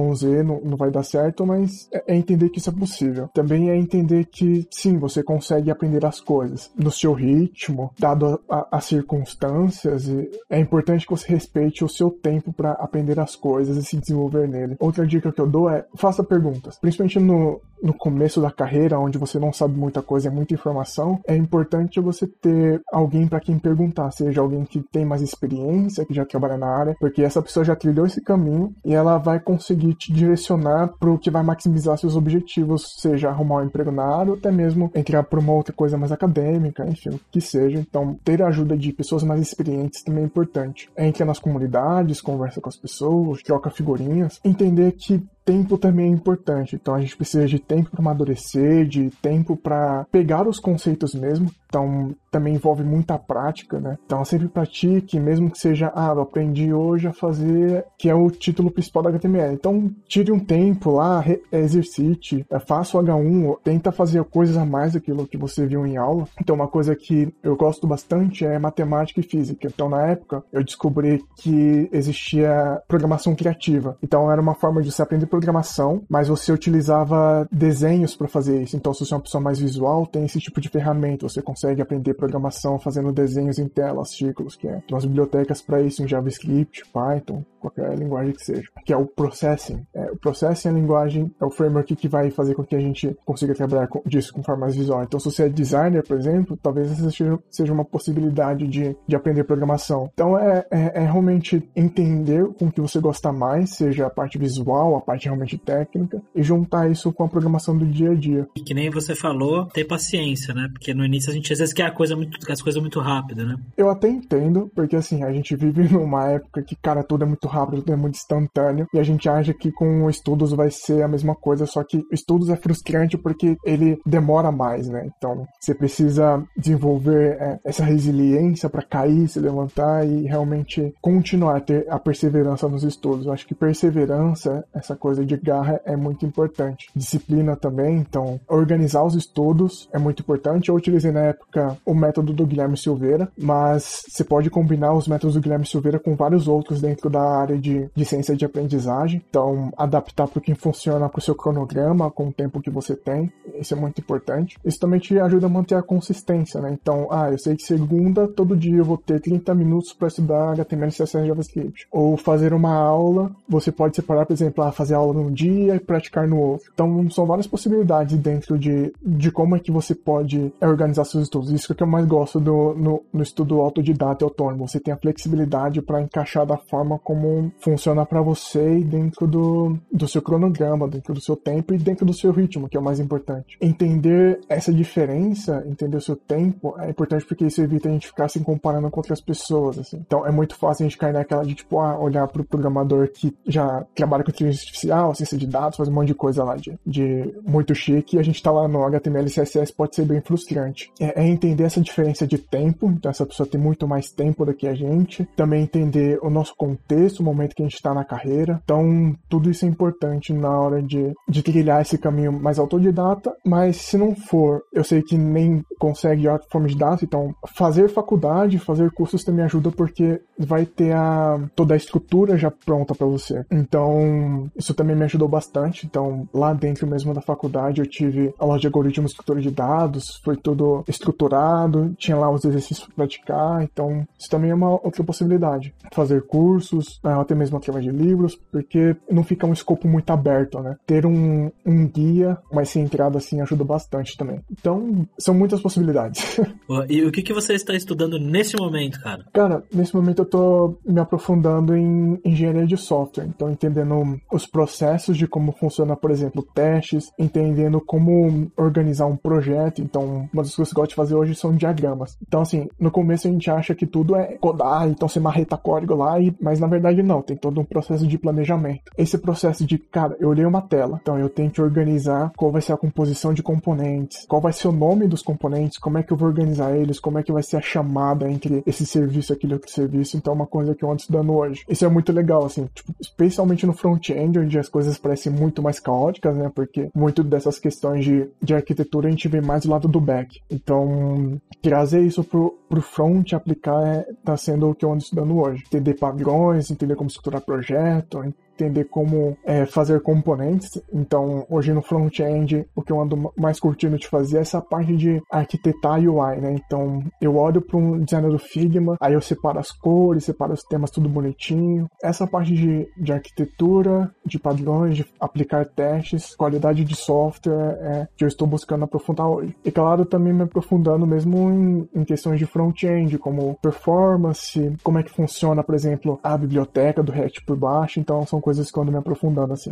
não, 0.46 0.62
não 0.62 0.78
vai 0.78 0.90
dar 0.90 1.04
certo, 1.04 1.46
mas 1.46 1.88
é, 1.92 2.14
é 2.14 2.16
entender 2.16 2.50
que 2.50 2.60
isso 2.60 2.70
é 2.70 2.74
possível. 2.74 3.30
Também 3.34 3.70
é 3.70 3.76
entender 3.76 4.26
que 4.26 4.68
sim, 4.72 4.98
você 4.98 5.22
consegue 5.22 5.70
aprender 5.70 6.06
as 6.06 6.20
coisas 6.20 6.72
no 6.76 6.92
seu 6.92 7.14
ritmo, 7.14 7.92
dado 8.00 8.40
as 8.72 8.86
circunstâncias. 8.86 10.10
é 10.50 10.60
importante 10.60 11.06
que 11.06 11.12
você 11.12 11.28
respeite 11.28 11.84
o 11.84 11.90
seu 11.90 12.10
tempo 12.10 12.54
para 12.54 12.72
aprender 12.74 13.20
as 13.20 13.36
coisas 13.36 13.78
e 13.78 13.84
se 13.84 13.98
desenvolver 13.98 14.48
nele. 14.48 14.76
Outra 14.80 15.06
dica 15.06 15.32
que 15.32 15.42
eu 15.42 15.48
dou 15.48 15.70
é 15.70 15.86
faça 15.96 16.24
perguntas, 16.24 16.78
principalmente 16.80 17.20
no, 17.20 17.62
no 17.82 17.94
começo 17.94 18.42
da 18.42 18.52
carreira, 18.52 19.00
onde 19.00 19.18
você 19.18 19.38
não 19.38 19.54
sabe 19.54 19.78
muita 19.78 20.02
coisa, 20.02 20.28
é 20.28 20.32
muita 20.32 20.54
informação. 20.54 21.20
É 21.28 21.36
importante 21.36 22.00
você 22.00 22.28
ter 22.28 22.82
alguém 22.92 23.28
para 23.28 23.40
quem 23.40 23.60
perguntar, 23.60 24.12
seja 24.12 24.42
alguém 24.42 24.64
que 24.66 24.82
tem 24.82 25.06
mais 25.06 25.22
experiência, 25.22 26.06
que 26.06 26.14
já 26.14 26.26
trabalha 26.26 26.58
na 26.58 26.68
área, 26.68 26.96
porque 27.00 27.22
essa 27.22 27.42
pessoa 27.42 27.64
já 27.64 27.76
trilhou 27.76 28.06
esse 28.06 28.22
caminho 28.22 28.74
e 28.86 28.94
ela 28.94 29.18
vai 29.18 29.40
conseguir 29.40 29.96
te 29.96 30.14
direcionar 30.14 30.94
para 31.00 31.10
o 31.10 31.18
que 31.18 31.32
vai 31.32 31.42
maximizar 31.42 31.98
seus 31.98 32.16
objetivos, 32.16 32.96
seja 33.00 33.30
arrumar 33.30 33.58
um 33.58 33.66
emprego 33.66 33.92
na 33.92 34.06
área 34.06 34.32
ou 34.32 34.38
até 34.38 34.52
mesmo 34.52 34.92
entrar 34.94 35.24
para 35.24 35.40
uma 35.40 35.54
outra 35.54 35.74
coisa 35.74 35.98
mais 35.98 36.12
acadêmica, 36.12 36.88
enfim, 36.88 37.10
o 37.10 37.20
que 37.32 37.42
seja. 37.42 37.80
Então, 37.80 38.18
ter 38.24 38.42
a 38.42 38.48
ajuda 38.48 38.78
de 38.78 38.94
pessoas 38.94 39.24
mais 39.24 39.42
experientes 39.42 40.04
também 40.04 40.24
é 40.24 40.28
importante. 40.28 40.90
Entra 40.98 41.26
nas 41.26 41.40
comunidades, 41.40 42.22
conversa 42.22 42.62
com 42.62 42.70
as 42.70 42.78
pessoas, 42.78 43.42
troca 43.42 43.72
figurinhas, 43.72 44.40
entender 44.44 44.92
que 44.92 45.26
tempo 45.46 45.78
também 45.78 46.08
é 46.08 46.10
importante. 46.10 46.76
Então 46.76 46.96
a 46.96 47.00
gente 47.00 47.16
precisa 47.16 47.46
de 47.46 47.60
tempo 47.60 47.92
para 47.92 48.02
amadurecer, 48.02 48.86
de 48.88 49.12
tempo 49.22 49.56
para 49.56 50.06
pegar 50.12 50.48
os 50.48 50.60
conceitos 50.60 51.14
mesmo. 51.14 51.50
Então 51.68 52.16
também 52.32 52.56
envolve 52.56 52.84
muita 52.84 53.18
prática, 53.18 53.80
né? 53.80 53.98
Então 54.06 54.24
sempre 54.26 54.48
pratique, 54.48 55.20
mesmo 55.20 55.52
que 55.52 55.58
seja, 55.58 55.92
ah, 55.94 56.14
eu 56.16 56.22
aprendi 56.22 56.74
hoje 56.74 57.08
a 57.08 57.14
fazer, 57.14 57.86
que 57.98 58.10
é 58.10 58.16
o 58.16 58.30
título 58.30 58.72
principal 58.72 59.04
da 59.04 59.10
HTML. 59.10 59.54
Então 59.54 59.92
tire 60.08 60.32
um 60.32 60.40
tempo 60.40 60.92
lá, 60.92 61.24
exercite, 61.52 62.46
é, 62.50 62.60
faça 62.60 62.98
o 62.98 63.02
H1, 63.02 63.58
tenta 63.64 63.92
fazer 63.92 64.24
coisas 64.26 64.58
a 64.58 64.66
mais 64.66 64.94
daquilo 64.94 65.28
que 65.28 65.38
você 65.38 65.66
viu 65.66 65.86
em 65.86 65.98
aula. 65.98 66.28
Então 66.40 66.56
uma 66.56 66.68
coisa 66.68 66.96
que 66.96 67.34
eu 67.44 67.56
gosto 67.56 67.86
bastante 67.88 68.46
é 68.46 68.58
matemática 68.58 69.20
e 69.20 69.24
física. 69.24 69.68
Então 69.68 69.90
na 69.90 70.08
época 70.08 70.44
eu 70.52 70.64
descobri 70.64 71.24
que 71.38 71.90
existia 71.92 72.82
programação 72.88 73.36
criativa. 73.36 73.98
Então 74.02 74.32
era 74.32 74.42
uma 74.42 74.56
forma 74.56 74.82
de 74.82 74.92
se 74.92 75.02
aprender 75.02 75.28
programação, 75.36 76.02
mas 76.10 76.30
você 76.30 76.52
utilizava 76.52 77.46
desenhos 77.52 78.16
para 78.16 78.28
fazer 78.28 78.64
isso. 78.64 78.78
Então, 78.78 78.94
se 78.94 79.06
você 79.06 79.14
é 79.14 79.18
uma 79.18 79.24
pessoa 79.24 79.44
mais 79.44 79.60
visual, 79.60 80.06
tem 80.08 80.24
esse 80.24 80.40
tipo 80.40 80.62
de 80.62 80.70
ferramenta. 80.70 81.28
Você 81.28 81.42
consegue 81.42 81.82
aprender 81.82 82.14
programação 82.14 82.80
fazendo 82.80 83.12
desenhos 83.12 83.60
em 83.60 83.68
telas, 83.68 84.12
círculos, 84.12 84.56
que 84.56 84.68
é. 84.68 84.76
Tem 84.76 84.94
umas 84.96 85.06
bibliotecas 85.06 85.62
para 85.62 85.82
isso 85.82 86.02
em 86.02 86.08
JavaScript, 86.08 86.84
Python, 86.94 87.44
qualquer 87.60 87.98
linguagem 87.98 88.34
que 88.34 88.46
seja, 88.46 88.70
que 88.86 88.94
é 88.94 88.98
o 88.98 89.06
processing. 89.06 89.86
É, 89.94 90.12
o 90.12 90.18
processing 90.18 90.70
é 90.70 90.72
a 90.72 90.74
linguagem, 90.74 91.32
é 91.42 91.46
o 91.46 91.52
framework 91.52 91.96
que 91.96 92.08
vai 92.08 92.30
fazer 92.32 92.56
com 92.56 92.64
que 92.64 92.76
a 92.76 92.80
gente 92.80 93.16
consiga 93.26 93.54
trabalhar 93.54 93.88
com, 93.88 94.02
disso 94.06 94.34
com 94.34 94.44
forma 94.44 94.62
mais 94.62 94.76
visual. 94.76 95.04
Então, 95.04 95.20
se 95.20 95.26
você 95.26 95.44
é 95.44 95.50
designer, 95.50 96.04
por 96.04 96.18
exemplo, 96.18 96.58
talvez 96.62 96.92
essa 96.92 97.10
seja, 97.50 97.74
uma 97.74 97.86
possibilidade 97.86 98.68
de, 98.68 98.96
de 99.08 99.16
aprender 99.16 99.44
programação. 99.44 100.10
Então, 100.14 100.38
é, 100.38 100.66
é, 100.72 100.92
é 100.96 101.02
realmente 101.02 101.68
entender 101.76 102.46
com 102.54 102.68
o 102.68 102.72
que 102.72 102.82
você 102.82 103.00
gosta 103.00 103.32
mais, 103.32 103.72
seja 103.72 104.08
a 104.08 104.10
parte 104.10 104.38
visual, 104.38 104.96
a 104.96 105.02
parte 105.02 105.25
realmente 105.26 105.58
técnica, 105.58 106.22
e 106.34 106.42
juntar 106.42 106.90
isso 106.90 107.12
com 107.12 107.24
a 107.24 107.30
programação 107.30 107.78
do 107.78 107.86
dia 107.86 108.12
a 108.12 108.16
dia. 108.16 108.48
E 108.56 108.62
que 108.62 108.74
nem 108.74 108.90
você 108.90 109.16
falou, 109.16 109.66
ter 109.68 109.86
paciência, 109.86 110.54
né? 110.54 110.70
Porque 110.72 110.94
no 110.94 111.06
início 111.06 111.32
a 111.32 111.34
gente 111.34 111.52
às 111.52 111.60
vezes 111.60 111.74
quer 111.74 111.86
a 111.86 111.92
coisa 111.92 112.16
muito, 112.16 112.38
as 112.52 112.62
coisas 112.62 112.82
muito 112.82 113.00
rápidas, 113.00 113.48
né? 113.48 113.58
Eu 113.78 113.90
até 113.90 114.08
entendo, 114.08 114.72
porque 114.76 114.96
assim, 114.96 115.24
a 115.24 115.32
gente 115.32 115.56
vive 115.56 115.84
numa 115.92 116.30
época 116.30 116.64
que, 116.64 116.76
cara, 116.76 117.04
tudo 117.04 117.24
é 117.24 117.28
muito 117.28 117.48
rápido, 117.48 117.82
tudo 117.82 117.94
é 117.94 117.98
muito 117.98 118.16
instantâneo, 118.16 118.88
e 118.94 119.00
a 119.00 119.04
gente 119.04 119.28
acha 119.30 119.54
que 119.54 119.72
com 119.72 120.10
estudos 120.10 120.52
vai 120.52 120.70
ser 120.70 121.04
a 121.04 121.08
mesma 121.08 121.36
coisa, 121.36 121.66
só 121.66 121.84
que 121.84 122.04
estudos 122.12 122.50
é 122.50 122.56
frustrante 122.56 123.18
porque 123.18 123.58
ele 123.66 124.00
demora 124.06 124.52
mais, 124.52 124.88
né? 124.88 125.10
Então, 125.18 125.46
você 125.60 125.74
precisa 125.74 126.44
desenvolver 126.58 127.38
é, 127.40 127.60
essa 127.64 127.84
resiliência 127.84 128.70
para 128.70 128.82
cair, 128.82 129.28
se 129.28 129.40
levantar 129.40 130.08
e 130.08 130.24
realmente 130.24 130.94
continuar 131.02 131.58
a 131.58 131.62
ter 131.62 131.86
a 131.90 132.00
perseverança 132.00 132.68
nos 132.68 132.84
estudos. 132.84 133.26
Eu 133.26 133.34
acho 133.34 133.48
que 133.48 133.56
perseverança, 133.56 134.64
essa 134.74 134.96
coisa 134.96 135.15
de 135.24 135.38
garra, 135.38 135.80
é 135.86 135.96
muito 135.96 136.26
importante. 136.26 136.88
Disciplina 136.96 137.56
também, 137.56 137.98
então, 137.98 138.40
organizar 138.48 139.04
os 139.04 139.14
estudos 139.14 139.88
é 139.94 140.00
muito 140.00 140.22
importante. 140.22 140.70
Eu 140.70 140.76
utilizei 140.76 141.12
na 141.12 141.22
época 141.22 141.78
o 141.86 141.94
método 141.94 142.34
do 142.34 142.46
Guilherme 142.46 142.78
Silveira, 142.78 143.32
mas 143.38 144.04
você 144.08 144.24
pode 144.24 144.50
combinar 144.50 144.94
os 144.94 145.08
métodos 145.08 145.36
do 145.36 145.42
Guilherme 145.42 145.66
Silveira 145.66 146.00
com 146.00 146.16
vários 146.16 146.48
outros 146.48 146.82
dentro 146.82 147.10
da 147.10 147.22
área 147.22 147.58
de, 147.58 147.90
de 147.94 148.06
ciência 148.06 148.36
de 148.36 148.46
aprendizagem. 148.46 149.24
Então, 149.30 149.72
adaptar 149.78 150.28
para 150.28 150.40
o 150.40 150.42
que 150.42 150.56
funciona 150.56 151.08
com 151.10 151.20
o 151.20 151.22
seu 151.22 151.36
cronograma, 151.36 152.10
com 152.10 152.28
o 152.28 152.34
tempo 152.34 152.62
que 152.62 152.70
você 152.70 152.96
tem, 152.96 153.32
isso 153.60 153.74
é 153.74 153.78
muito 153.78 154.00
importante. 154.00 154.58
Isso 154.66 154.80
também 154.80 155.00
te 155.00 155.20
ajuda 155.20 155.46
a 155.46 155.50
manter 155.50 155.76
a 155.76 155.84
consistência, 155.84 156.60
né? 156.60 156.72
Então, 156.72 157.08
ah, 157.12 157.30
eu 157.32 157.38
sei 157.38 157.56
que 157.56 157.64
segunda, 157.64 158.28
todo 158.28 158.56
dia 158.56 158.78
eu 158.78 158.86
vou 158.86 158.98
ter 158.98 159.20
30 159.20 159.54
minutos 159.54 159.94
para 159.94 160.08
estudar 160.08 160.52
HTML, 160.52 160.92
CSS 160.92 161.18
e 161.18 161.28
JavaScript. 161.28 161.88
Ou 161.92 162.18
fazer 162.18 162.54
uma 162.54 162.74
aula, 162.74 163.32
você 163.48 163.72
pode 163.72 163.96
separar, 163.96 164.26
por 164.26 164.34
exemplo, 164.34 164.64
ah, 164.64 164.72
fazer 164.72 164.96
aula 164.96 165.05
num 165.14 165.32
dia 165.32 165.76
e 165.76 165.80
praticar 165.80 166.28
no 166.28 166.38
outro. 166.38 166.70
Então, 166.74 167.10
são 167.10 167.26
várias 167.26 167.48
possibilidades 167.48 168.18
dentro 168.18 168.58
de, 168.58 168.94
de 169.02 169.32
como 169.32 169.56
é 169.56 169.60
que 169.60 169.72
você 169.72 169.94
pode 169.94 170.54
organizar 170.62 171.06
seus 171.06 171.24
estudos. 171.24 171.52
Isso 171.52 171.72
é 171.72 171.74
o 171.74 171.76
que 171.76 171.84
eu 171.84 171.88
mais 171.88 172.06
gosto 172.06 172.40
do, 172.40 172.74
no, 172.76 173.04
no 173.12 173.24
estudo 173.24 173.60
autodidata 173.62 174.24
e 174.24 174.26
autônomo. 174.26 174.68
Você 174.68 174.80
tem 174.80 174.94
a 174.94 174.98
flexibilidade 174.98 175.82
para 175.82 176.02
encaixar 176.02 176.46
da 176.46 176.58
forma 176.58 177.00
como 177.00 177.52
funciona 177.60 178.06
para 178.06 178.22
você 178.22 178.80
e 178.80 178.84
dentro 178.84 179.28
do, 179.28 179.78
do 179.92 180.08
seu 180.08 180.22
cronograma, 180.22 180.88
dentro 180.88 181.14
do 181.14 181.22
seu 181.22 181.36
tempo 181.36 181.74
e 181.74 181.78
dentro 181.78 182.06
do 182.06 182.14
seu 182.14 182.32
ritmo, 182.32 182.70
que 182.70 182.78
é 182.78 182.80
o 182.80 182.84
mais 182.84 183.00
importante. 183.00 183.58
Entender 183.62 184.40
essa 184.50 184.74
diferença, 184.74 185.64
entender 185.68 185.98
o 185.98 186.02
seu 186.02 186.16
tempo, 186.16 186.76
é 186.80 186.90
importante 186.90 187.26
porque 187.26 187.46
isso 187.46 187.62
evita 187.62 187.90
a 187.90 187.92
gente 187.92 188.08
ficar 188.08 188.28
se 188.30 188.40
comparando 188.40 188.90
com 188.90 189.00
outras 189.00 189.22
pessoas, 189.22 189.80
assim. 189.80 189.98
Então, 190.06 190.26
é 190.26 190.32
muito 190.32 190.56
fácil 190.56 190.86
a 190.86 190.90
gente 190.90 190.98
cair 190.98 191.14
naquela 191.14 191.44
de, 191.44 191.56
tipo, 191.56 191.80
ah, 191.80 191.98
olhar 192.00 192.28
pro 192.28 192.44
programador 192.44 193.10
que 193.12 193.36
já 193.46 193.86
trabalha 193.94 194.24
com 194.24 194.32
inteligência 194.32 194.64
artificial, 194.64 194.95
ciência 195.14 195.38
de 195.38 195.48
dados, 195.48 195.78
faz 195.78 195.90
um 195.90 195.94
monte 195.94 196.08
de 196.08 196.16
coisa 196.16 196.44
lá 196.44 196.56
de, 196.56 196.78
de 196.86 197.34
muito 197.46 197.74
chique 197.74 198.16
e 198.16 198.20
a 198.20 198.24
gente 198.24 198.42
tá 198.42 198.52
lá 198.52 198.68
no 198.68 198.84
HTML 198.84 199.30
CSS 199.30 199.74
pode 199.74 199.96
ser 199.96 200.06
bem 200.06 200.22
frustrante. 200.22 200.92
É, 201.00 201.24
é 201.24 201.28
entender 201.28 201.64
essa 201.64 201.82
diferença 201.82 202.28
de 202.28 202.38
tempo, 202.38 202.88
então 202.88 203.10
essa 203.10 203.26
pessoa 203.26 203.48
tem 203.48 203.60
muito 203.60 203.88
mais 203.88 204.10
tempo 204.10 204.46
do 204.46 204.54
que 204.54 204.68
a 204.68 204.74
gente. 204.74 205.28
Também 205.36 205.64
entender 205.64 206.20
o 206.22 206.30
nosso 206.30 206.56
contexto, 206.56 207.20
o 207.20 207.24
momento 207.24 207.56
que 207.56 207.62
a 207.62 207.66
gente 207.66 207.76
está 207.76 207.94
na 207.94 208.06
carreira. 208.06 208.62
Então, 208.64 209.16
tudo 209.30 209.50
isso 209.50 209.66
é 209.66 209.68
importante 209.68 210.34
na 210.34 210.60
hora 210.60 210.82
de, 210.82 211.14
de 211.28 211.44
trilhar 211.44 211.82
esse 211.82 211.98
caminho 211.98 212.32
mais 212.32 212.60
autodidata, 212.60 213.36
mas 213.46 213.78
se 213.78 213.98
não 213.98 214.16
for, 214.16 214.62
eu 214.74 214.84
sei 214.84 215.02
que 215.02 215.18
nem 215.18 215.64
consegue 215.80 216.28
a 216.28 216.40
forma 216.52 216.68
de 216.68 216.78
dados, 216.78 217.04
então 217.04 217.34
fazer 217.56 217.90
faculdade, 217.90 218.60
fazer 218.60 218.92
cursos 218.92 219.24
também 219.24 219.46
ajuda 219.46 219.72
porque 219.72 220.22
vai 220.38 220.66
ter 220.66 220.94
a, 220.94 221.40
toda 221.56 221.74
a 221.74 221.78
estrutura 221.78 222.38
já 222.38 222.52
pronta 222.52 222.94
para 222.94 223.08
você. 223.08 223.46
Então, 223.52 224.50
isso 224.56 224.74
também 224.74 224.85
me 224.94 225.06
ajudou 225.06 225.28
bastante. 225.28 225.86
Então, 225.86 226.28
lá 226.34 226.54
dentro 226.54 226.86
mesmo 226.86 227.14
da 227.14 227.22
faculdade, 227.22 227.82
eu 227.82 227.88
tive 227.88 228.34
aula 228.38 228.60
de 228.60 228.68
algoritmos 228.68 229.12
estrutura 229.12 229.42
de 229.42 229.50
dados, 229.50 230.20
foi 230.24 230.36
tudo 230.36 230.84
estruturado, 230.88 231.96
tinha 231.98 232.18
lá 232.18 232.30
os 232.30 232.44
exercícios 232.44 232.86
para 232.86 232.96
praticar. 232.96 233.64
Então, 233.64 234.06
isso 234.20 234.30
também 234.30 234.52
é 234.52 234.56
uma 234.56 234.72
outra 234.72 235.04
possibilidade. 235.04 235.74
Fazer 235.94 236.24
cursos, 236.24 237.00
né, 237.04 237.14
até 237.14 237.34
mesmo 237.34 237.58
através 237.58 237.84
de 237.86 237.92
livros, 237.92 238.38
porque 238.52 238.96
não 239.10 239.24
fica 239.24 239.48
um 239.48 239.54
escopo 239.54 239.88
muito 239.88 240.10
aberto, 240.12 240.60
né? 240.60 240.78
Ter 240.86 241.06
um, 241.06 241.52
um 241.66 241.88
guia 241.88 242.38
mais 242.52 242.70
centrado 242.70 243.18
assim 243.18 243.42
ajuda 243.42 243.64
bastante 243.64 244.18
também. 244.18 244.42
Então, 244.52 245.08
são 245.18 245.34
muitas 245.34 245.62
possibilidades. 245.62 246.40
E 246.90 247.04
o 247.04 247.12
que, 247.12 247.22
que 247.22 247.34
você 247.34 247.54
está 247.54 247.74
estudando 247.74 248.20
nesse 248.20 248.58
momento, 248.58 249.00
cara? 249.00 249.24
Cara, 249.32 249.64
nesse 249.74 249.96
momento 249.96 250.20
eu 250.20 250.26
tô 250.26 250.78
me 250.86 251.00
aprofundando 251.00 251.76
em 251.76 252.20
engenharia 252.26 252.66
de 252.66 252.76
software. 252.76 253.26
Então, 253.26 253.50
entendendo 253.50 254.20
os 254.32 254.46
processos 254.46 254.65
de 255.14 255.28
como 255.28 255.52
funciona, 255.52 255.96
por 255.96 256.12
exemplo, 256.12 256.44
testes, 256.44 257.12
entendendo 257.18 257.82
como 257.82 258.52
organizar 258.58 259.06
um 259.06 259.16
projeto. 259.16 259.82
Então, 259.82 260.30
uma 260.32 260.44
das 260.44 260.56
coisas 260.56 260.74
que 260.74 260.80
eu 260.80 260.82
gosto 260.82 260.90
de 260.92 260.96
fazer 260.96 261.16
hoje 261.16 261.36
são 261.36 261.56
diagramas. 261.56 262.18
Então, 262.28 262.42
assim, 262.42 262.68
no 262.80 262.92
começo 262.92 263.28
a 263.28 263.32
gente 263.32 263.50
acha 263.50 263.76
que 263.76 263.86
tudo 263.86 264.16
é 264.16 264.38
codar, 264.38 264.88
então 264.88 265.08
você 265.08 265.20
marreta 265.20 265.58
código 265.58 265.96
lá, 265.96 266.20
e, 266.20 266.36
mas 266.42 266.60
na 266.60 266.68
verdade 266.68 267.02
não, 267.02 267.22
tem 267.22 267.36
todo 267.36 267.60
um 267.60 267.66
processo 267.66 268.08
de 268.08 268.18
planejamento. 268.18 268.92
Esse 268.98 269.18
processo 269.18 269.66
de, 269.66 269.78
cara, 269.78 270.16
eu 270.20 270.30
olhei 270.30 270.46
uma 270.46 270.62
tela, 270.62 271.00
então 271.02 271.18
eu 271.18 271.30
tenho 271.30 271.52
que 271.52 271.62
organizar 271.62 272.32
qual 272.36 272.52
vai 272.52 272.62
ser 272.62 272.74
a 272.74 272.78
composição 272.78 273.34
de 273.34 273.44
componentes, 273.44 274.26
qual 274.28 274.42
vai 274.42 274.54
ser 274.54 274.68
o 274.68 274.72
nome 274.72 275.08
dos 275.08 275.22
componentes, 275.22 275.78
como 275.78 275.98
é 275.98 276.04
que 276.04 276.12
eu 276.12 276.18
vou 276.18 276.28
organizar 276.28 276.76
eles, 276.76 277.00
como 277.00 277.20
é 277.20 277.24
que 277.24 277.32
vai 277.32 277.44
ser 277.44 277.58
a 277.58 277.62
chamada 277.62 278.30
entre 278.30 278.64
esse 278.66 278.86
serviço 278.86 279.32
e 279.32 279.36
aquele 279.36 279.54
outro 279.54 279.72
serviço. 279.72 280.18
Então, 280.18 280.34
é 280.34 280.36
uma 280.36 280.48
coisa 280.48 280.76
que 280.76 280.84
eu 280.84 280.90
ando 280.90 281.02
estudando 281.02 281.34
hoje. 281.34 281.64
Isso 281.68 281.86
é 281.86 281.90
muito 281.90 282.12
legal, 282.12 282.46
assim, 282.46 282.68
tipo, 282.74 282.94
especialmente 283.00 283.66
no 283.66 283.74
front-end, 283.74 284.40
onde 284.40 284.55
as 284.58 284.70
coisas 284.70 284.98
parecem 284.98 285.32
muito 285.32 285.62
mais 285.62 285.80
caóticas, 285.80 286.36
né? 286.36 286.52
Porque 286.54 286.90
muito 286.94 287.24
dessas 287.24 287.60
questões 287.60 288.04
de, 288.04 288.30
de 288.42 288.54
arquitetura 288.54 289.08
a 289.08 289.12
gente 289.12 289.28
vê 289.28 289.42
mais 289.42 289.64
do 289.64 289.72
lado 289.72 289.88
do 289.88 290.00
back. 290.00 290.42
Então, 290.50 291.40
trazer 291.62 292.02
isso 292.02 292.24
pro, 292.24 292.58
pro 292.70 292.82
front, 292.82 293.34
aplicar, 293.34 293.86
é, 293.86 294.08
tá 294.24 294.36
sendo 294.38 294.70
o 294.70 294.76
que 294.76 294.86
eu 294.86 294.92
ando 294.92 295.04
estudando 295.04 295.38
hoje. 295.38 295.64
Entender 295.66 295.96
padrões, 295.96 296.70
entender 296.70 296.96
como 296.96 297.08
estruturar 297.08 297.42
projeto, 297.42 298.34
entender 298.56 298.86
como 298.86 299.38
é, 299.44 299.66
fazer 299.66 300.02
componentes. 300.02 300.82
Então, 300.92 301.46
hoje 301.50 301.74
no 301.74 301.82
front-end, 301.82 302.66
o 302.76 302.82
que 302.82 302.92
eu 302.92 303.00
ando 303.00 303.32
mais 303.38 303.60
curtindo 303.60 303.98
de 303.98 304.08
fazer 304.08 304.38
é 304.38 304.42
essa 304.42 304.62
parte 304.62 304.96
de 304.96 305.22
arquitetar 305.30 306.00
UI, 306.00 306.38
né? 306.38 306.56
Então, 306.56 307.04
eu 307.22 307.36
olho 307.36 307.62
para 307.62 307.78
um 307.78 308.00
designer 308.00 308.32
do 308.32 308.40
Figma, 308.40 308.98
aí 309.00 309.14
eu 309.14 309.22
separo 309.22 309.60
as 309.60 309.72
cores, 309.72 310.26
separo 310.26 310.54
os 310.54 310.64
temas 310.64 310.92
tudo 310.92 311.10
bonitinho. 311.10 311.88
Essa 312.02 312.26
parte 312.26 312.54
de, 312.54 312.88
de 312.98 313.12
arquitetura, 313.12 314.12
de 314.26 314.40
padrões, 314.40 314.98
de 314.98 315.06
aplicar 315.20 315.66
testes, 315.66 316.36
qualidade 316.36 316.84
de 316.84 316.96
software, 316.96 317.78
é 317.82 318.08
que 318.16 318.24
eu 318.24 318.28
estou 318.28 318.48
buscando 318.48 318.86
aprofundar 318.86 319.28
hoje. 319.28 319.56
E 319.64 319.72
claro, 319.72 320.06
também 320.06 320.34
me 320.34 320.44
aprofundando 320.44 321.06
mesmo 321.06 321.52
em, 321.52 321.90
em 321.94 322.04
questões 322.04 322.40
de 322.40 322.46
front-end, 322.46 323.18
como 323.18 323.56
performance, 323.62 324.74
como 324.84 325.00
é 325.00 325.04
que 325.04 325.12
funciona, 325.12 325.64
por 325.64 325.76
exemplo, 325.76 326.20
a 326.24 326.38
biblioteca 326.38 327.04
do 327.04 327.12
React 327.12 327.44
por 327.46 327.58
baixo. 327.58 328.00
Então, 328.00 328.26
são 328.26 328.42
coisas 328.46 328.70
que 328.70 328.78
eu 328.78 328.84
ando 328.84 328.92
me 328.92 329.00
aprofundando 329.00 329.54
assim. 329.54 329.72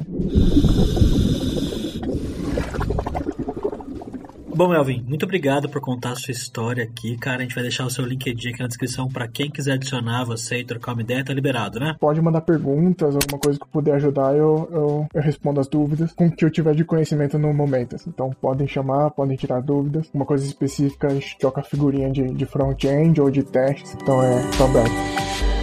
Bom, 4.55 4.73
Elvin, 4.73 5.03
muito 5.07 5.25
obrigado 5.25 5.69
por 5.69 5.79
contar 5.79 6.11
a 6.11 6.15
sua 6.15 6.31
história 6.31 6.83
aqui, 6.83 7.15
cara. 7.17 7.37
A 7.37 7.41
gente 7.41 7.53
vai 7.53 7.63
deixar 7.63 7.85
o 7.85 7.89
seu 7.89 8.03
LinkedIn 8.03 8.49
aqui 8.49 8.59
na 8.59 8.67
descrição 8.67 9.07
para 9.07 9.27
quem 9.27 9.49
quiser 9.51 9.73
adicionar 9.73 10.23
você 10.23 10.59
e 10.59 10.65
trocar 10.65 10.93
uma 10.93 11.01
ideia, 11.01 11.23
tá 11.23 11.33
liberado, 11.33 11.79
né? 11.79 11.95
Pode 11.99 12.19
mandar 12.21 12.41
perguntas, 12.41 13.15
alguma 13.15 13.39
coisa 13.39 13.59
que 13.59 13.67
puder 13.67 13.95
ajudar, 13.95 14.35
eu, 14.35 14.67
eu, 14.71 15.07
eu 15.13 15.21
respondo 15.21 15.59
as 15.59 15.67
dúvidas 15.67 16.11
com 16.13 16.27
o 16.27 16.31
que 16.31 16.43
eu 16.45 16.49
tiver 16.49 16.73
de 16.73 16.83
conhecimento 16.83 17.37
no 17.37 17.53
momento. 17.53 17.95
Assim. 17.95 18.09
Então 18.11 18.31
podem 18.41 18.67
chamar, 18.67 19.11
podem 19.11 19.37
tirar 19.37 19.61
dúvidas. 19.61 20.09
Uma 20.13 20.25
coisa 20.25 20.45
específica, 20.45 21.07
a 21.07 21.13
gente 21.13 21.37
troca 21.37 21.61
figurinha 21.61 22.11
de, 22.11 22.23
de 22.33 22.45
front-end 22.45 23.21
ou 23.21 23.29
de 23.29 23.43
testes. 23.43 23.95
Então 24.01 24.23
é 24.23 24.39
tô 24.57 24.65
aberto. 24.65 25.62